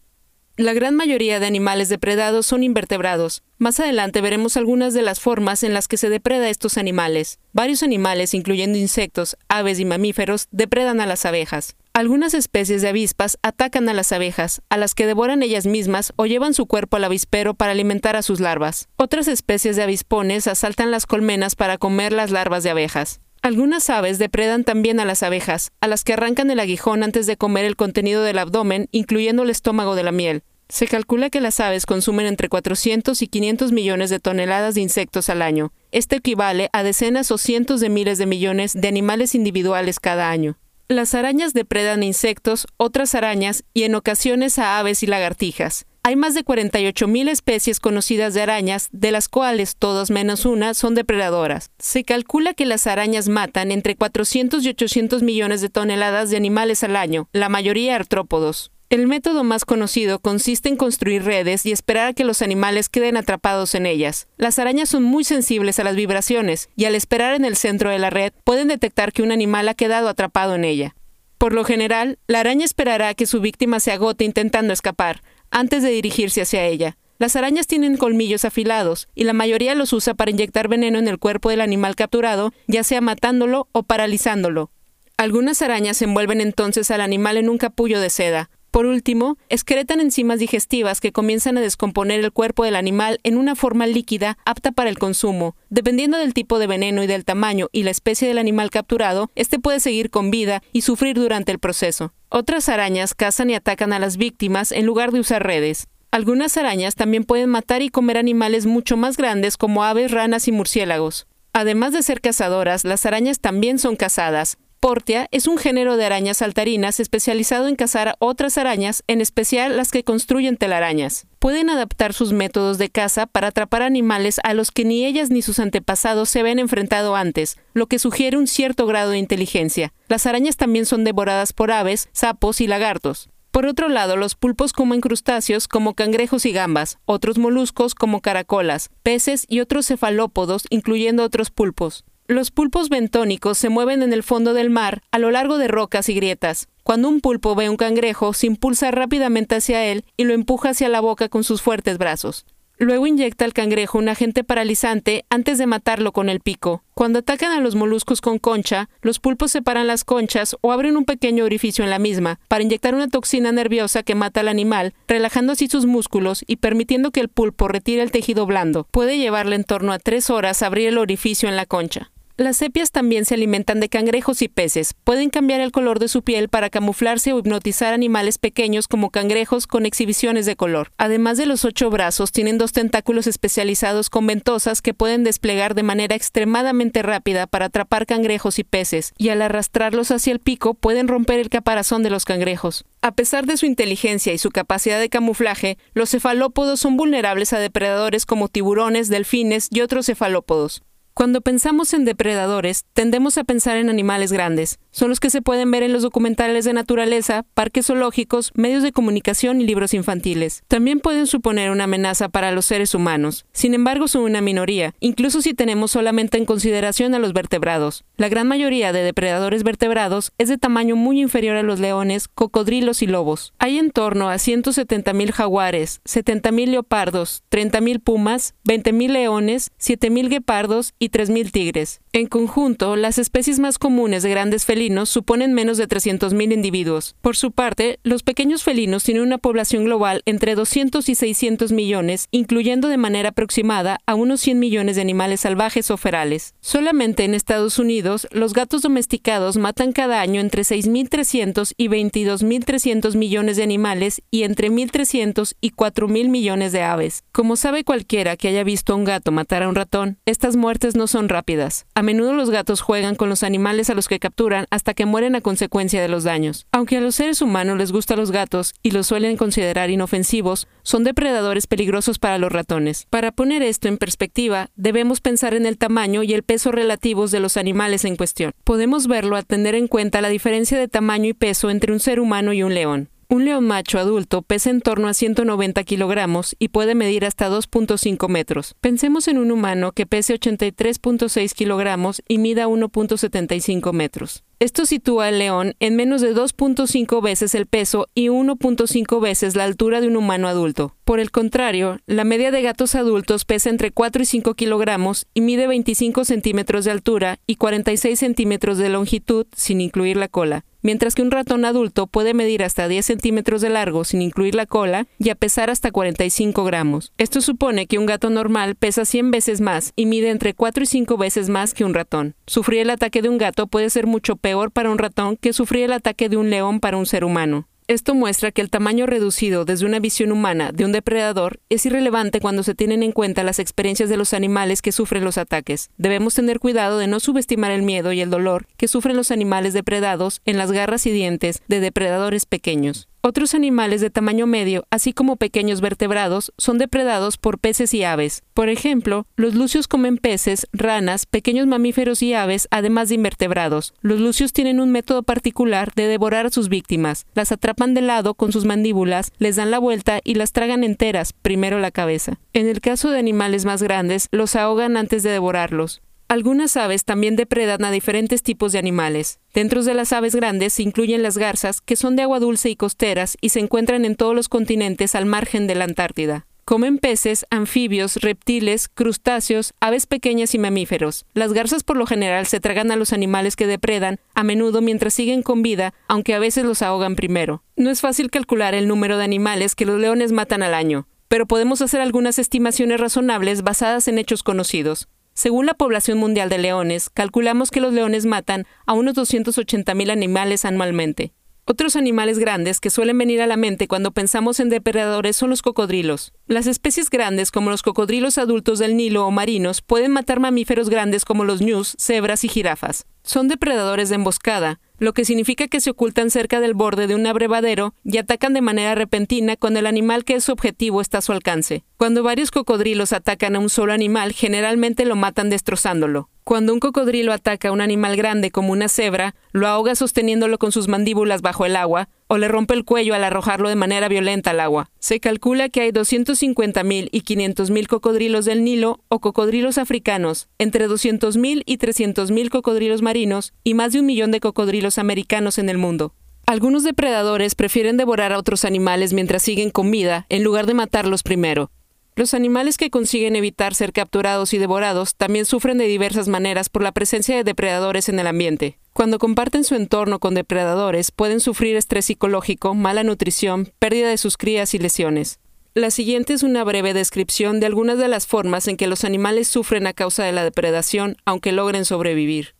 La 0.57 0.73
gran 0.73 0.95
mayoría 0.95 1.39
de 1.39 1.45
animales 1.45 1.87
depredados 1.87 2.45
son 2.45 2.61
invertebrados. 2.61 3.41
Más 3.57 3.79
adelante 3.79 4.19
veremos 4.19 4.57
algunas 4.57 4.93
de 4.93 5.01
las 5.01 5.21
formas 5.21 5.63
en 5.63 5.73
las 5.73 5.87
que 5.87 5.95
se 5.95 6.09
depreda 6.09 6.49
estos 6.49 6.77
animales. 6.77 7.39
Varios 7.53 7.83
animales, 7.83 8.33
incluyendo 8.33 8.77
insectos, 8.77 9.37
aves 9.47 9.79
y 9.79 9.85
mamíferos, 9.85 10.49
depredan 10.51 10.99
a 10.99 11.05
las 11.05 11.25
abejas. 11.25 11.77
Algunas 11.93 12.33
especies 12.33 12.81
de 12.81 12.89
avispas 12.89 13.37
atacan 13.41 13.87
a 13.87 13.93
las 13.93 14.11
abejas, 14.11 14.61
a 14.69 14.75
las 14.75 14.93
que 14.93 15.07
devoran 15.07 15.41
ellas 15.41 15.65
mismas 15.65 16.11
o 16.17 16.25
llevan 16.25 16.53
su 16.53 16.65
cuerpo 16.65 16.97
al 16.97 17.05
avispero 17.05 17.53
para 17.53 17.71
alimentar 17.71 18.17
a 18.17 18.21
sus 18.21 18.41
larvas. 18.41 18.89
Otras 18.97 19.29
especies 19.29 19.77
de 19.77 19.83
avispones 19.83 20.47
asaltan 20.47 20.91
las 20.91 21.05
colmenas 21.05 21.55
para 21.55 21.77
comer 21.77 22.11
las 22.11 22.29
larvas 22.29 22.63
de 22.63 22.71
abejas. 22.71 23.21
Algunas 23.43 23.89
aves 23.89 24.19
depredan 24.19 24.63
también 24.63 24.99
a 24.99 25.05
las 25.05 25.23
abejas, 25.23 25.71
a 25.81 25.87
las 25.87 26.03
que 26.03 26.13
arrancan 26.13 26.51
el 26.51 26.59
aguijón 26.59 27.01
antes 27.01 27.25
de 27.25 27.37
comer 27.37 27.65
el 27.65 27.75
contenido 27.75 28.21
del 28.21 28.37
abdomen, 28.37 28.87
incluyendo 28.91 29.41
el 29.41 29.49
estómago 29.49 29.95
de 29.95 30.03
la 30.03 30.11
miel. 30.11 30.43
Se 30.69 30.87
calcula 30.87 31.31
que 31.31 31.41
las 31.41 31.59
aves 31.59 31.87
consumen 31.87 32.27
entre 32.27 32.49
400 32.49 33.19
y 33.19 33.27
500 33.27 33.71
millones 33.71 34.11
de 34.11 34.19
toneladas 34.19 34.75
de 34.75 34.81
insectos 34.81 35.27
al 35.29 35.41
año. 35.41 35.73
Esto 35.91 36.15
equivale 36.15 36.69
a 36.71 36.83
decenas 36.83 37.31
o 37.31 37.39
cientos 37.39 37.81
de 37.81 37.89
miles 37.89 38.19
de 38.19 38.27
millones 38.27 38.73
de 38.79 38.87
animales 38.87 39.33
individuales 39.33 39.99
cada 39.99 40.29
año. 40.29 40.59
Las 40.87 41.15
arañas 41.15 41.53
depredan 41.53 42.03
insectos, 42.03 42.67
otras 42.77 43.15
arañas 43.15 43.63
y 43.73 43.83
en 43.83 43.95
ocasiones 43.95 44.59
a 44.59 44.77
aves 44.77 45.01
y 45.01 45.07
lagartijas. 45.07 45.87
Hay 46.03 46.15
más 46.15 46.33
de 46.33 46.43
48.000 46.43 47.29
especies 47.29 47.79
conocidas 47.79 48.33
de 48.33 48.41
arañas, 48.41 48.89
de 48.91 49.11
las 49.11 49.29
cuales 49.29 49.75
todas 49.75 50.09
menos 50.09 50.45
una 50.45 50.73
son 50.73 50.95
depredadoras. 50.95 51.69
Se 51.77 52.03
calcula 52.03 52.55
que 52.55 52.65
las 52.65 52.87
arañas 52.87 53.29
matan 53.29 53.71
entre 53.71 53.95
400 53.95 54.65
y 54.65 54.69
800 54.69 55.21
millones 55.21 55.61
de 55.61 55.69
toneladas 55.69 56.31
de 56.31 56.37
animales 56.37 56.83
al 56.83 56.95
año, 56.95 57.29
la 57.33 57.49
mayoría 57.49 57.95
artrópodos. 57.95 58.71
El 58.89 59.05
método 59.05 59.43
más 59.43 59.63
conocido 59.63 60.17
consiste 60.17 60.69
en 60.69 60.75
construir 60.75 61.23
redes 61.23 61.67
y 61.67 61.71
esperar 61.71 62.07
a 62.07 62.13
que 62.13 62.23
los 62.23 62.41
animales 62.41 62.89
queden 62.89 63.15
atrapados 63.15 63.75
en 63.75 63.85
ellas. 63.85 64.27
Las 64.37 64.57
arañas 64.57 64.89
son 64.89 65.03
muy 65.03 65.23
sensibles 65.23 65.77
a 65.77 65.83
las 65.83 65.95
vibraciones 65.95 66.69
y 66.75 66.85
al 66.85 66.95
esperar 66.95 67.35
en 67.35 67.45
el 67.45 67.55
centro 67.55 67.91
de 67.91 67.99
la 67.99 68.09
red 68.09 68.33
pueden 68.43 68.69
detectar 68.69 69.13
que 69.13 69.21
un 69.21 69.31
animal 69.31 69.69
ha 69.69 69.75
quedado 69.75 70.09
atrapado 70.09 70.55
en 70.55 70.65
ella. 70.65 70.95
Por 71.37 71.53
lo 71.53 71.63
general, 71.63 72.19
la 72.27 72.41
araña 72.41 72.65
esperará 72.65 73.09
a 73.09 73.13
que 73.13 73.25
su 73.25 73.39
víctima 73.39 73.79
se 73.79 73.91
agote 73.91 74.25
intentando 74.25 74.73
escapar, 74.73 75.23
antes 75.51 75.83
de 75.83 75.89
dirigirse 75.89 76.41
hacia 76.41 76.65
ella. 76.65 76.97
Las 77.19 77.35
arañas 77.35 77.67
tienen 77.67 77.97
colmillos 77.97 78.45
afilados 78.45 79.07
y 79.13 79.25
la 79.25 79.33
mayoría 79.33 79.75
los 79.75 79.93
usa 79.93 80.15
para 80.15 80.31
inyectar 80.31 80.67
veneno 80.67 80.97
en 80.97 81.07
el 81.07 81.19
cuerpo 81.19 81.49
del 81.49 81.61
animal 81.61 81.95
capturado, 81.95 82.51
ya 82.67 82.83
sea 82.83 82.99
matándolo 82.99 83.67
o 83.73 83.83
paralizándolo. 83.83 84.71
Algunas 85.17 85.61
arañas 85.61 86.01
envuelven 86.01 86.41
entonces 86.41 86.89
al 86.89 86.99
animal 86.99 87.37
en 87.37 87.49
un 87.49 87.59
capullo 87.59 87.99
de 87.99 88.09
seda, 88.09 88.49
por 88.71 88.85
último, 88.85 89.37
excretan 89.49 89.99
enzimas 89.99 90.39
digestivas 90.39 91.01
que 91.01 91.11
comienzan 91.11 91.57
a 91.57 91.61
descomponer 91.61 92.21
el 92.21 92.31
cuerpo 92.31 92.63
del 92.63 92.77
animal 92.77 93.19
en 93.23 93.37
una 93.37 93.55
forma 93.55 93.85
líquida 93.85 94.37
apta 94.45 94.71
para 94.71 94.89
el 94.89 94.97
consumo. 94.97 95.57
Dependiendo 95.69 96.17
del 96.17 96.33
tipo 96.33 96.57
de 96.57 96.67
veneno 96.67 97.03
y 97.03 97.07
del 97.07 97.25
tamaño 97.25 97.67
y 97.73 97.83
la 97.83 97.91
especie 97.91 98.29
del 98.29 98.37
animal 98.37 98.69
capturado, 98.69 99.29
este 99.35 99.59
puede 99.59 99.81
seguir 99.81 100.09
con 100.09 100.31
vida 100.31 100.63
y 100.71 100.81
sufrir 100.81 101.17
durante 101.17 101.51
el 101.51 101.59
proceso. 101.59 102.13
Otras 102.29 102.69
arañas 102.69 103.13
cazan 103.13 103.49
y 103.49 103.55
atacan 103.55 103.91
a 103.91 103.99
las 103.99 104.15
víctimas 104.15 104.71
en 104.71 104.85
lugar 104.85 105.11
de 105.11 105.19
usar 105.19 105.45
redes. 105.45 105.87
Algunas 106.11 106.55
arañas 106.55 106.95
también 106.95 107.25
pueden 107.25 107.49
matar 107.49 107.81
y 107.81 107.89
comer 107.89 108.17
animales 108.17 108.65
mucho 108.65 108.95
más 108.95 109.17
grandes 109.17 109.57
como 109.57 109.83
aves, 109.83 110.11
ranas 110.11 110.47
y 110.47 110.53
murciélagos. 110.53 111.27
Además 111.53 111.91
de 111.91 112.03
ser 112.03 112.21
cazadoras, 112.21 112.85
las 112.85 113.05
arañas 113.05 113.41
también 113.41 113.79
son 113.79 113.97
cazadas. 113.97 114.57
Portia 114.81 115.27
es 115.29 115.45
un 115.45 115.59
género 115.59 115.95
de 115.95 116.05
arañas 116.05 116.37
saltarinas 116.37 116.99
especializado 116.99 117.67
en 117.67 117.75
cazar 117.75 118.15
otras 118.17 118.57
arañas, 118.57 119.03
en 119.05 119.21
especial 119.21 119.77
las 119.77 119.91
que 119.91 120.03
construyen 120.03 120.57
telarañas. 120.57 121.27
Pueden 121.37 121.69
adaptar 121.69 122.13
sus 122.13 122.33
métodos 122.33 122.79
de 122.79 122.89
caza 122.89 123.27
para 123.27 123.49
atrapar 123.49 123.83
animales 123.83 124.39
a 124.43 124.55
los 124.55 124.71
que 124.71 124.83
ni 124.83 125.05
ellas 125.05 125.29
ni 125.29 125.43
sus 125.43 125.59
antepasados 125.59 126.29
se 126.29 126.39
habían 126.39 126.57
enfrentado 126.57 127.15
antes, 127.15 127.57
lo 127.75 127.85
que 127.85 127.99
sugiere 127.99 128.37
un 128.37 128.47
cierto 128.47 128.87
grado 128.87 129.11
de 129.11 129.19
inteligencia. 129.19 129.93
Las 130.07 130.25
arañas 130.25 130.57
también 130.57 130.87
son 130.87 131.03
devoradas 131.03 131.53
por 131.53 131.71
aves, 131.71 132.09
sapos 132.11 132.59
y 132.59 132.65
lagartos. 132.65 133.29
Por 133.51 133.67
otro 133.67 133.87
lado, 133.87 134.17
los 134.17 134.33
pulpos 134.33 134.73
comen 134.73 134.99
crustáceos 134.99 135.67
como 135.67 135.93
cangrejos 135.93 136.43
y 136.47 136.53
gambas, 136.53 136.97
otros 137.05 137.37
moluscos 137.37 137.93
como 137.93 138.21
caracolas, 138.21 138.89
peces 139.03 139.45
y 139.47 139.59
otros 139.59 139.85
cefalópodos, 139.85 140.65
incluyendo 140.71 141.23
otros 141.23 141.51
pulpos. 141.51 142.03
Los 142.31 142.49
pulpos 142.49 142.87
bentónicos 142.87 143.57
se 143.57 143.67
mueven 143.67 144.01
en 144.01 144.13
el 144.13 144.23
fondo 144.23 144.53
del 144.53 144.69
mar 144.69 145.01
a 145.11 145.19
lo 145.19 145.31
largo 145.31 145.57
de 145.57 145.67
rocas 145.67 146.07
y 146.07 146.13
grietas. 146.13 146.69
Cuando 146.81 147.09
un 147.09 147.19
pulpo 147.19 147.55
ve 147.55 147.67
un 147.67 147.75
cangrejo, 147.75 148.31
se 148.31 148.47
impulsa 148.47 148.89
rápidamente 148.89 149.55
hacia 149.55 149.83
él 149.83 150.05
y 150.15 150.23
lo 150.23 150.33
empuja 150.33 150.69
hacia 150.69 150.87
la 150.87 151.01
boca 151.01 151.27
con 151.27 151.43
sus 151.43 151.61
fuertes 151.61 151.97
brazos. 151.97 152.45
Luego 152.77 153.05
inyecta 153.05 153.43
al 153.43 153.51
cangrejo 153.51 153.97
un 153.97 154.07
agente 154.07 154.45
paralizante 154.45 155.25
antes 155.29 155.57
de 155.57 155.67
matarlo 155.67 156.13
con 156.13 156.29
el 156.29 156.39
pico. 156.39 156.85
Cuando 156.93 157.19
atacan 157.19 157.51
a 157.51 157.59
los 157.59 157.75
moluscos 157.75 158.21
con 158.21 158.39
concha, 158.39 158.87
los 159.01 159.19
pulpos 159.19 159.51
separan 159.51 159.85
las 159.85 160.05
conchas 160.05 160.55
o 160.61 160.71
abren 160.71 160.95
un 160.95 161.03
pequeño 161.03 161.43
orificio 161.43 161.83
en 161.83 161.89
la 161.89 161.99
misma 161.99 162.39
para 162.47 162.63
inyectar 162.63 162.95
una 162.95 163.09
toxina 163.09 163.51
nerviosa 163.51 164.03
que 164.03 164.15
mata 164.15 164.39
al 164.39 164.47
animal, 164.47 164.93
relajando 165.05 165.51
así 165.51 165.67
sus 165.67 165.85
músculos 165.85 166.45
y 166.47 166.55
permitiendo 166.55 167.11
que 167.11 167.19
el 167.19 167.27
pulpo 167.27 167.67
retire 167.67 168.01
el 168.03 168.11
tejido 168.11 168.45
blando. 168.45 168.87
Puede 168.89 169.17
llevarle 169.17 169.57
en 169.57 169.65
torno 169.65 169.91
a 169.91 169.99
tres 169.99 170.29
horas 170.29 170.63
abrir 170.63 170.87
el 170.87 170.97
orificio 170.97 171.49
en 171.49 171.57
la 171.57 171.65
concha. 171.65 172.09
Las 172.41 172.57
sepias 172.57 172.89
también 172.89 173.25
se 173.25 173.35
alimentan 173.35 173.79
de 173.79 173.87
cangrejos 173.87 174.41
y 174.41 174.47
peces. 174.47 174.95
Pueden 175.03 175.29
cambiar 175.29 175.61
el 175.61 175.71
color 175.71 175.99
de 175.99 176.07
su 176.07 176.23
piel 176.23 176.49
para 176.49 176.71
camuflarse 176.71 177.33
o 177.33 177.37
hipnotizar 177.37 177.93
animales 177.93 178.39
pequeños 178.39 178.87
como 178.87 179.11
cangrejos 179.11 179.67
con 179.67 179.85
exhibiciones 179.85 180.47
de 180.47 180.55
color. 180.55 180.91
Además 180.97 181.37
de 181.37 181.45
los 181.45 181.65
ocho 181.65 181.91
brazos, 181.91 182.31
tienen 182.31 182.57
dos 182.57 182.71
tentáculos 182.71 183.27
especializados 183.27 184.09
con 184.09 184.25
ventosas 184.25 184.81
que 184.81 184.95
pueden 184.95 185.23
desplegar 185.23 185.75
de 185.75 185.83
manera 185.83 186.15
extremadamente 186.15 187.03
rápida 187.03 187.45
para 187.45 187.65
atrapar 187.67 188.07
cangrejos 188.07 188.57
y 188.57 188.63
peces, 188.63 189.13
y 189.19 189.29
al 189.29 189.43
arrastrarlos 189.43 190.09
hacia 190.09 190.33
el 190.33 190.39
pico 190.39 190.73
pueden 190.73 191.07
romper 191.07 191.39
el 191.39 191.49
caparazón 191.49 192.01
de 192.01 192.09
los 192.09 192.25
cangrejos. 192.25 192.85
A 193.03 193.11
pesar 193.11 193.45
de 193.45 193.57
su 193.57 193.67
inteligencia 193.67 194.33
y 194.33 194.39
su 194.39 194.49
capacidad 194.49 194.99
de 194.99 195.09
camuflaje, 195.09 195.77
los 195.93 196.09
cefalópodos 196.09 196.79
son 196.79 196.97
vulnerables 196.97 197.53
a 197.53 197.59
depredadores 197.59 198.25
como 198.25 198.47
tiburones, 198.47 199.09
delfines 199.09 199.67
y 199.69 199.81
otros 199.81 200.07
cefalópodos. 200.07 200.81
Cuando 201.21 201.41
pensamos 201.41 201.93
en 201.93 202.03
depredadores, 202.03 202.83
tendemos 202.93 203.37
a 203.37 203.43
pensar 203.43 203.77
en 203.77 203.91
animales 203.91 204.31
grandes. 204.33 204.79
Son 204.93 205.07
los 205.07 205.21
que 205.21 205.29
se 205.29 205.41
pueden 205.41 205.71
ver 205.71 205.83
en 205.83 205.93
los 205.93 206.01
documentales 206.01 206.65
de 206.65 206.73
naturaleza, 206.73 207.45
parques 207.53 207.87
zoológicos, 207.87 208.51
medios 208.55 208.83
de 208.83 208.91
comunicación 208.91 209.61
y 209.61 209.65
libros 209.65 209.93
infantiles. 209.93 210.63
También 210.67 210.99
pueden 210.99 211.27
suponer 211.27 211.71
una 211.71 211.85
amenaza 211.85 212.27
para 212.27 212.51
los 212.51 212.65
seres 212.65 212.93
humanos. 212.93 213.45
Sin 213.53 213.73
embargo, 213.73 214.09
son 214.09 214.23
una 214.23 214.41
minoría, 214.41 214.93
incluso 214.99 215.41
si 215.41 215.53
tenemos 215.53 215.91
solamente 215.91 216.37
en 216.37 216.45
consideración 216.45 217.15
a 217.15 217.19
los 217.19 217.31
vertebrados. 217.31 218.03
La 218.17 218.27
gran 218.27 218.47
mayoría 218.49 218.91
de 218.91 219.01
depredadores 219.01 219.63
vertebrados 219.63 220.33
es 220.37 220.49
de 220.49 220.57
tamaño 220.57 220.97
muy 220.97 221.21
inferior 221.21 221.55
a 221.55 221.63
los 221.63 221.79
leones, 221.79 222.27
cocodrilos 222.27 223.01
y 223.01 223.07
lobos. 223.07 223.53
Hay 223.59 223.79
en 223.79 223.91
torno 223.91 224.29
a 224.29 224.35
170.000 224.35 225.31
jaguares, 225.31 226.01
70.000 226.03 226.67
leopardos, 226.67 227.43
30.000 227.49 228.01
pumas, 228.01 228.55
20.000 228.65 229.09
leones, 229.09 229.71
7.000 229.79 230.27
guepardos 230.27 230.93
y 230.99 231.09
3.000 231.11 231.51
tigres. 231.51 232.01
En 232.11 232.27
conjunto, 232.27 232.97
las 232.97 233.17
especies 233.17 233.59
más 233.59 233.77
comunes 233.77 234.21
de 234.21 234.29
grandes 234.29 234.65
felinos 234.65 234.80
suponen 235.05 235.53
menos 235.53 235.77
de 235.77 235.87
300.000 235.87 236.53
individuos. 236.53 237.15
Por 237.21 237.35
su 237.35 237.51
parte, 237.51 237.99
los 238.03 238.23
pequeños 238.23 238.63
felinos 238.63 239.03
tienen 239.03 239.23
una 239.23 239.37
población 239.37 239.85
global 239.85 240.23
entre 240.25 240.55
200 240.55 241.07
y 241.07 241.15
600 241.15 241.71
millones, 241.71 242.27
incluyendo 242.31 242.87
de 242.87 242.97
manera 242.97 243.29
aproximada 243.29 243.99
a 244.05 244.15
unos 244.15 244.41
100 244.41 244.59
millones 244.59 244.95
de 244.95 245.01
animales 245.03 245.41
salvajes 245.41 245.91
o 245.91 245.97
ferales. 245.97 246.55
Solamente 246.61 247.23
en 247.23 247.33
Estados 247.33 247.77
Unidos, 247.77 248.27
los 248.31 248.53
gatos 248.53 248.81
domesticados 248.81 249.57
matan 249.57 249.91
cada 249.91 250.21
año 250.21 250.41
entre 250.41 250.63
6.300 250.63 251.73
y 251.77 251.87
22.300 251.87 253.15
millones 253.15 253.57
de 253.57 253.63
animales 253.63 254.21
y 254.31 254.43
entre 254.43 254.71
1.300 254.71 255.55
y 255.61 255.71
4.000 255.71 256.29
millones 256.29 256.71
de 256.71 256.81
aves. 256.81 257.23
Como 257.31 257.55
sabe 257.55 257.83
cualquiera 257.83 258.35
que 258.35 258.47
haya 258.47 258.63
visto 258.63 258.93
a 258.93 258.95
un 258.95 259.03
gato 259.03 259.31
matar 259.31 259.63
a 259.63 259.69
un 259.69 259.75
ratón, 259.75 260.17
estas 260.25 260.55
muertes 260.55 260.95
no 260.95 261.07
son 261.07 261.29
rápidas. 261.29 261.85
A 261.93 262.01
menudo 262.01 262.33
los 262.33 262.49
gatos 262.49 262.81
juegan 262.81 263.15
con 263.15 263.29
los 263.29 263.43
animales 263.43 263.89
a 263.89 263.93
los 263.93 264.07
que 264.07 264.19
capturan 264.19 264.65
hasta 264.71 264.95
que 264.95 265.05
mueren 265.05 265.35
a 265.35 265.41
consecuencia 265.41 266.01
de 266.01 266.07
los 266.07 266.23
daños. 266.23 266.65
Aunque 266.71 266.97
a 266.97 267.01
los 267.01 267.15
seres 267.15 267.41
humanos 267.41 267.77
les 267.77 267.91
gustan 267.91 268.17
los 268.17 268.31
gatos 268.31 268.73
y 268.81 268.91
los 268.91 269.05
suelen 269.05 269.37
considerar 269.37 269.91
inofensivos, 269.91 270.67
son 270.81 271.03
depredadores 271.03 271.67
peligrosos 271.67 272.17
para 272.17 272.39
los 272.39 272.51
ratones. 272.51 273.05
Para 273.09 273.31
poner 273.31 273.61
esto 273.61 273.87
en 273.87 273.99
perspectiva, 273.99 274.69
debemos 274.75 275.21
pensar 275.21 275.53
en 275.53 275.67
el 275.67 275.77
tamaño 275.77 276.23
y 276.23 276.33
el 276.33 276.41
peso 276.41 276.71
relativos 276.71 277.29
de 277.29 277.39
los 277.39 277.57
animales 277.57 278.05
en 278.05 278.15
cuestión. 278.15 278.53
Podemos 278.63 279.07
verlo 279.07 279.35
al 279.35 279.45
tener 279.45 279.75
en 279.75 279.87
cuenta 279.87 280.21
la 280.21 280.29
diferencia 280.29 280.79
de 280.79 280.87
tamaño 280.87 281.27
y 281.27 281.33
peso 281.33 281.69
entre 281.69 281.91
un 281.93 281.99
ser 281.99 282.19
humano 282.19 282.53
y 282.53 282.63
un 282.63 282.73
león. 282.73 283.10
Un 283.31 283.45
león 283.45 283.65
macho 283.65 283.97
adulto 283.97 284.41
pesa 284.41 284.71
en 284.71 284.81
torno 284.81 285.07
a 285.07 285.13
190 285.13 285.85
kilogramos 285.85 286.53
y 286.59 286.67
puede 286.67 286.95
medir 286.95 287.23
hasta 287.23 287.49
2.5 287.49 288.27
metros. 288.27 288.75
Pensemos 288.81 289.29
en 289.29 289.37
un 289.37 289.51
humano 289.51 289.93
que 289.93 290.05
pese 290.05 290.37
83.6 290.37 291.53
kilogramos 291.53 292.21
y 292.27 292.39
mida 292.39 292.67
1.75 292.67 293.93
metros. 293.93 294.43
Esto 294.59 294.85
sitúa 294.85 295.27
al 295.27 295.39
león 295.39 295.75
en 295.79 295.95
menos 295.95 296.19
de 296.19 296.35
2.5 296.35 297.23
veces 297.23 297.55
el 297.55 297.67
peso 297.67 298.07
y 298.13 298.27
1.5 298.27 299.21
veces 299.21 299.55
la 299.55 299.63
altura 299.63 300.01
de 300.01 300.07
un 300.07 300.17
humano 300.17 300.49
adulto. 300.49 300.97
Por 301.05 301.21
el 301.21 301.31
contrario, 301.31 302.01
la 302.07 302.25
media 302.25 302.51
de 302.51 302.61
gatos 302.61 302.95
adultos 302.95 303.45
pesa 303.45 303.69
entre 303.69 303.91
4 303.91 304.23
y 304.23 304.25
5 304.25 304.55
kilogramos 304.55 305.25
y 305.33 305.39
mide 305.39 305.67
25 305.67 306.25
centímetros 306.25 306.83
de 306.83 306.91
altura 306.91 307.39
y 307.47 307.55
46 307.55 308.19
centímetros 308.19 308.77
de 308.77 308.89
longitud 308.89 309.47
sin 309.55 309.79
incluir 309.79 310.17
la 310.17 310.27
cola. 310.27 310.65
Mientras 310.81 311.15
que 311.15 311.21
un 311.21 311.31
ratón 311.31 311.65
adulto 311.65 312.07
puede 312.07 312.33
medir 312.33 312.63
hasta 312.63 312.87
10 312.87 313.05
centímetros 313.05 313.61
de 313.61 313.69
largo 313.69 314.03
sin 314.03 314.21
incluir 314.21 314.55
la 314.55 314.65
cola 314.65 315.07
y 315.17 315.29
a 315.29 315.35
pesar 315.35 315.69
hasta 315.69 315.91
45 315.91 316.63
gramos. 316.63 317.13
Esto 317.17 317.41
supone 317.41 317.87
que 317.87 317.97
un 317.97 318.05
gato 318.05 318.29
normal 318.29 318.75
pesa 318.75 319.05
100 319.05 319.31
veces 319.31 319.61
más 319.61 319.93
y 319.95 320.05
mide 320.05 320.29
entre 320.29 320.53
4 320.53 320.83
y 320.83 320.87
5 320.87 321.17
veces 321.17 321.49
más 321.49 321.73
que 321.73 321.85
un 321.85 321.93
ratón. 321.93 322.35
Sufrir 322.47 322.81
el 322.81 322.89
ataque 322.89 323.21
de 323.21 323.29
un 323.29 323.37
gato 323.37 323.67
puede 323.67 323.89
ser 323.89 324.07
mucho 324.07 324.35
peor 324.35 324.71
para 324.71 324.91
un 324.91 324.97
ratón 324.97 325.37
que 325.37 325.53
sufrir 325.53 325.85
el 325.85 325.93
ataque 325.93 326.29
de 326.29 326.37
un 326.37 326.49
león 326.49 326.79
para 326.79 326.97
un 326.97 327.05
ser 327.05 327.23
humano. 327.23 327.67
Esto 327.91 328.15
muestra 328.15 328.53
que 328.53 328.61
el 328.61 328.69
tamaño 328.69 329.05
reducido 329.05 329.65
desde 329.65 329.85
una 329.85 329.99
visión 329.99 330.31
humana 330.31 330.71
de 330.71 330.85
un 330.85 330.93
depredador 330.93 331.59
es 331.67 331.85
irrelevante 331.85 332.39
cuando 332.39 332.63
se 332.63 332.73
tienen 332.73 333.03
en 333.03 333.11
cuenta 333.11 333.43
las 333.43 333.59
experiencias 333.59 334.07
de 334.07 334.15
los 334.15 334.33
animales 334.33 334.81
que 334.81 334.93
sufren 334.93 335.25
los 335.25 335.37
ataques. 335.37 335.89
Debemos 335.97 336.33
tener 336.33 336.61
cuidado 336.61 336.99
de 336.99 337.07
no 337.07 337.19
subestimar 337.19 337.71
el 337.71 337.81
miedo 337.81 338.13
y 338.13 338.21
el 338.21 338.29
dolor 338.29 338.65
que 338.77 338.87
sufren 338.87 339.17
los 339.17 339.29
animales 339.29 339.73
depredados 339.73 340.39
en 340.45 340.57
las 340.57 340.71
garras 340.71 341.05
y 341.05 341.11
dientes 341.11 341.63
de 341.67 341.81
depredadores 341.81 342.45
pequeños. 342.45 343.09
Otros 343.23 343.53
animales 343.53 344.01
de 344.01 344.09
tamaño 344.09 344.47
medio, 344.47 344.87
así 344.89 345.13
como 345.13 345.35
pequeños 345.35 345.79
vertebrados, 345.79 346.51
son 346.57 346.79
depredados 346.79 347.37
por 347.37 347.59
peces 347.59 347.93
y 347.93 348.03
aves. 348.03 348.41
Por 348.55 348.67
ejemplo, 348.69 349.27
los 349.35 349.53
lucios 349.53 349.87
comen 349.87 350.17
peces, 350.17 350.67
ranas, 350.73 351.27
pequeños 351.27 351.67
mamíferos 351.67 352.23
y 352.23 352.33
aves, 352.33 352.67
además 352.71 353.09
de 353.09 353.15
invertebrados. 353.15 353.93
Los 354.01 354.19
lucios 354.19 354.53
tienen 354.53 354.79
un 354.79 354.91
método 354.91 355.21
particular 355.21 355.93
de 355.93 356.07
devorar 356.07 356.47
a 356.47 356.49
sus 356.49 356.67
víctimas. 356.67 357.27
Las 357.35 357.51
atrapan 357.51 357.93
de 357.93 358.01
lado 358.01 358.33
con 358.33 358.51
sus 358.51 358.65
mandíbulas, 358.65 359.31
les 359.37 359.55
dan 359.55 359.69
la 359.69 359.77
vuelta 359.77 360.19
y 360.23 360.33
las 360.33 360.51
tragan 360.51 360.83
enteras, 360.83 361.31
primero 361.33 361.77
la 361.77 361.91
cabeza. 361.91 362.39
En 362.53 362.67
el 362.67 362.81
caso 362.81 363.11
de 363.11 363.19
animales 363.19 363.65
más 363.65 363.83
grandes, 363.83 364.29
los 364.31 364.55
ahogan 364.55 364.97
antes 364.97 365.21
de 365.21 365.29
devorarlos. 365.29 366.01
Algunas 366.31 366.77
aves 366.77 367.03
también 367.03 367.35
depredan 367.35 367.83
a 367.83 367.91
diferentes 367.91 368.41
tipos 368.41 368.71
de 368.71 368.79
animales. 368.79 369.41
Dentro 369.53 369.83
de 369.83 369.93
las 369.93 370.13
aves 370.13 370.33
grandes 370.33 370.71
se 370.71 370.81
incluyen 370.81 371.23
las 371.23 371.37
garzas, 371.37 371.81
que 371.81 371.97
son 371.97 372.15
de 372.15 372.21
agua 372.21 372.39
dulce 372.39 372.69
y 372.69 372.77
costeras 372.77 373.37
y 373.41 373.49
se 373.49 373.59
encuentran 373.59 374.05
en 374.05 374.15
todos 374.15 374.33
los 374.33 374.47
continentes 374.47 375.13
al 375.13 375.25
margen 375.25 375.67
de 375.67 375.75
la 375.75 375.83
Antártida. 375.83 376.47
Comen 376.63 376.99
peces, 376.99 377.45
anfibios, 377.49 378.15
reptiles, 378.21 378.87
crustáceos, 378.87 379.73
aves 379.81 380.05
pequeñas 380.05 380.55
y 380.55 380.57
mamíferos. 380.57 381.25
Las 381.33 381.51
garzas 381.51 381.83
por 381.83 381.97
lo 381.97 382.05
general 382.05 382.45
se 382.45 382.61
tragan 382.61 382.91
a 382.91 382.95
los 382.95 383.11
animales 383.11 383.57
que 383.57 383.67
depredan, 383.67 384.17
a 384.33 384.45
menudo 384.45 384.79
mientras 384.79 385.13
siguen 385.13 385.43
con 385.43 385.61
vida, 385.61 385.93
aunque 386.07 386.33
a 386.33 386.39
veces 386.39 386.63
los 386.63 386.81
ahogan 386.81 387.17
primero. 387.17 387.61
No 387.75 387.89
es 387.89 387.99
fácil 387.99 388.31
calcular 388.31 388.73
el 388.73 388.87
número 388.87 389.17
de 389.17 389.25
animales 389.25 389.75
que 389.75 389.85
los 389.85 389.99
leones 389.99 390.31
matan 390.31 390.63
al 390.63 390.75
año, 390.75 391.09
pero 391.27 391.45
podemos 391.45 391.81
hacer 391.81 391.99
algunas 391.99 392.39
estimaciones 392.39 393.01
razonables 393.01 393.63
basadas 393.63 394.07
en 394.07 394.17
hechos 394.17 394.43
conocidos. 394.43 395.09
Según 395.41 395.65
la 395.65 395.73
población 395.73 396.19
mundial 396.19 396.49
de 396.49 396.59
leones, 396.59 397.09
calculamos 397.09 397.71
que 397.71 397.81
los 397.81 397.93
leones 397.93 398.27
matan 398.27 398.67
a 398.85 398.93
unos 398.93 399.15
280.000 399.15 400.11
animales 400.11 400.65
anualmente. 400.65 401.33
Otros 401.65 401.95
animales 401.95 402.37
grandes 402.37 402.79
que 402.79 402.91
suelen 402.91 403.17
venir 403.17 403.41
a 403.41 403.47
la 403.47 403.57
mente 403.57 403.87
cuando 403.87 404.11
pensamos 404.11 404.59
en 404.59 404.69
depredadores 404.69 405.35
son 405.35 405.49
los 405.49 405.63
cocodrilos. 405.63 406.31
Las 406.45 406.67
especies 406.67 407.09
grandes 407.09 407.49
como 407.49 407.71
los 407.71 407.81
cocodrilos 407.81 408.37
adultos 408.37 408.77
del 408.77 408.95
Nilo 408.95 409.25
o 409.25 409.31
marinos 409.31 409.81
pueden 409.81 410.11
matar 410.11 410.39
mamíferos 410.39 410.91
grandes 410.91 411.25
como 411.25 411.43
los 411.43 411.59
ñus, 411.59 411.95
cebras 411.97 412.43
y 412.43 412.47
jirafas. 412.47 413.07
Son 413.23 413.47
depredadores 413.47 414.09
de 414.09 414.15
emboscada, 414.17 414.79
lo 415.01 415.13
que 415.13 415.25
significa 415.25 415.67
que 415.67 415.81
se 415.81 415.89
ocultan 415.89 416.29
cerca 416.29 416.59
del 416.59 416.75
borde 416.75 417.07
de 417.07 417.15
un 417.15 417.25
abrevadero 417.25 417.95
y 418.03 418.19
atacan 418.19 418.53
de 418.53 418.61
manera 418.61 418.93
repentina 418.93 419.57
cuando 419.57 419.79
el 419.79 419.87
animal 419.87 420.23
que 420.23 420.35
es 420.35 420.43
su 420.43 420.51
objetivo 420.51 421.01
está 421.01 421.17
a 421.17 421.21
su 421.21 421.31
alcance. 421.31 421.83
Cuando 421.97 422.21
varios 422.21 422.51
cocodrilos 422.51 423.11
atacan 423.11 423.55
a 423.55 423.59
un 423.59 423.71
solo 423.71 423.93
animal, 423.93 424.31
generalmente 424.31 425.05
lo 425.05 425.15
matan 425.15 425.49
destrozándolo. 425.49 426.29
Cuando 426.43 426.71
un 426.71 426.79
cocodrilo 426.79 427.33
ataca 427.33 427.69
a 427.69 427.71
un 427.71 427.81
animal 427.81 428.15
grande 428.15 428.51
como 428.51 428.73
una 428.73 428.89
cebra, 428.89 429.33
lo 429.53 429.67
ahoga 429.67 429.95
sosteniéndolo 429.95 430.59
con 430.59 430.71
sus 430.71 430.87
mandíbulas 430.87 431.41
bajo 431.41 431.65
el 431.65 431.77
agua, 431.77 432.07
o 432.31 432.37
le 432.37 432.47
rompe 432.47 432.73
el 432.73 432.85
cuello 432.85 433.13
al 433.13 433.25
arrojarlo 433.25 433.67
de 433.67 433.75
manera 433.75 434.07
violenta 434.07 434.51
al 434.51 434.61
agua. 434.61 434.89
Se 434.99 435.19
calcula 435.19 435.67
que 435.67 435.81
hay 435.81 435.89
250.000 435.89 437.09
y 437.11 437.23
500.000 437.23 437.87
cocodrilos 437.87 438.45
del 438.45 438.63
Nilo 438.63 439.01
o 439.09 439.19
cocodrilos 439.19 439.77
africanos, 439.77 440.47
entre 440.57 440.87
200.000 440.87 441.63
y 441.65 441.77
300.000 441.77 442.47
cocodrilos 442.47 443.01
marinos 443.01 443.51
y 443.65 443.73
más 443.73 443.91
de 443.91 443.99
un 443.99 444.05
millón 444.05 444.31
de 444.31 444.39
cocodrilos 444.39 444.97
americanos 444.97 445.57
en 445.57 445.67
el 445.67 445.77
mundo. 445.77 446.13
Algunos 446.45 446.85
depredadores 446.85 447.53
prefieren 447.53 447.97
devorar 447.97 448.31
a 448.31 448.37
otros 448.37 448.63
animales 448.63 449.11
mientras 449.11 449.43
siguen 449.43 449.69
con 449.69 449.91
vida 449.91 450.25
en 450.29 450.45
lugar 450.45 450.67
de 450.67 450.73
matarlos 450.73 451.23
primero. 451.23 451.69
Los 452.15 452.33
animales 452.33 452.77
que 452.77 452.89
consiguen 452.89 453.37
evitar 453.37 453.73
ser 453.73 453.93
capturados 453.93 454.53
y 454.53 454.57
devorados 454.57 455.15
también 455.15 455.45
sufren 455.45 455.77
de 455.77 455.87
diversas 455.87 456.27
maneras 456.27 456.67
por 456.67 456.83
la 456.83 456.91
presencia 456.91 457.35
de 457.37 457.45
depredadores 457.45 458.09
en 458.09 458.19
el 458.19 458.27
ambiente. 458.27 458.77
Cuando 458.91 459.17
comparten 459.17 459.63
su 459.63 459.75
entorno 459.75 460.19
con 460.19 460.33
depredadores, 460.33 461.11
pueden 461.11 461.39
sufrir 461.39 461.77
estrés 461.77 462.05
psicológico, 462.05 462.75
mala 462.75 463.03
nutrición, 463.03 463.71
pérdida 463.79 464.09
de 464.09 464.17
sus 464.17 464.35
crías 464.35 464.73
y 464.73 464.79
lesiones. 464.79 465.39
La 465.73 465.89
siguiente 465.89 466.33
es 466.33 466.43
una 466.43 466.65
breve 466.65 466.93
descripción 466.93 467.61
de 467.61 467.67
algunas 467.67 467.97
de 467.97 468.09
las 468.09 468.27
formas 468.27 468.67
en 468.67 468.75
que 468.75 468.87
los 468.87 469.05
animales 469.05 469.47
sufren 469.47 469.87
a 469.87 469.93
causa 469.93 470.25
de 470.25 470.33
la 470.33 470.43
depredación, 470.43 471.15
aunque 471.23 471.53
logren 471.53 471.85
sobrevivir. 471.85 472.55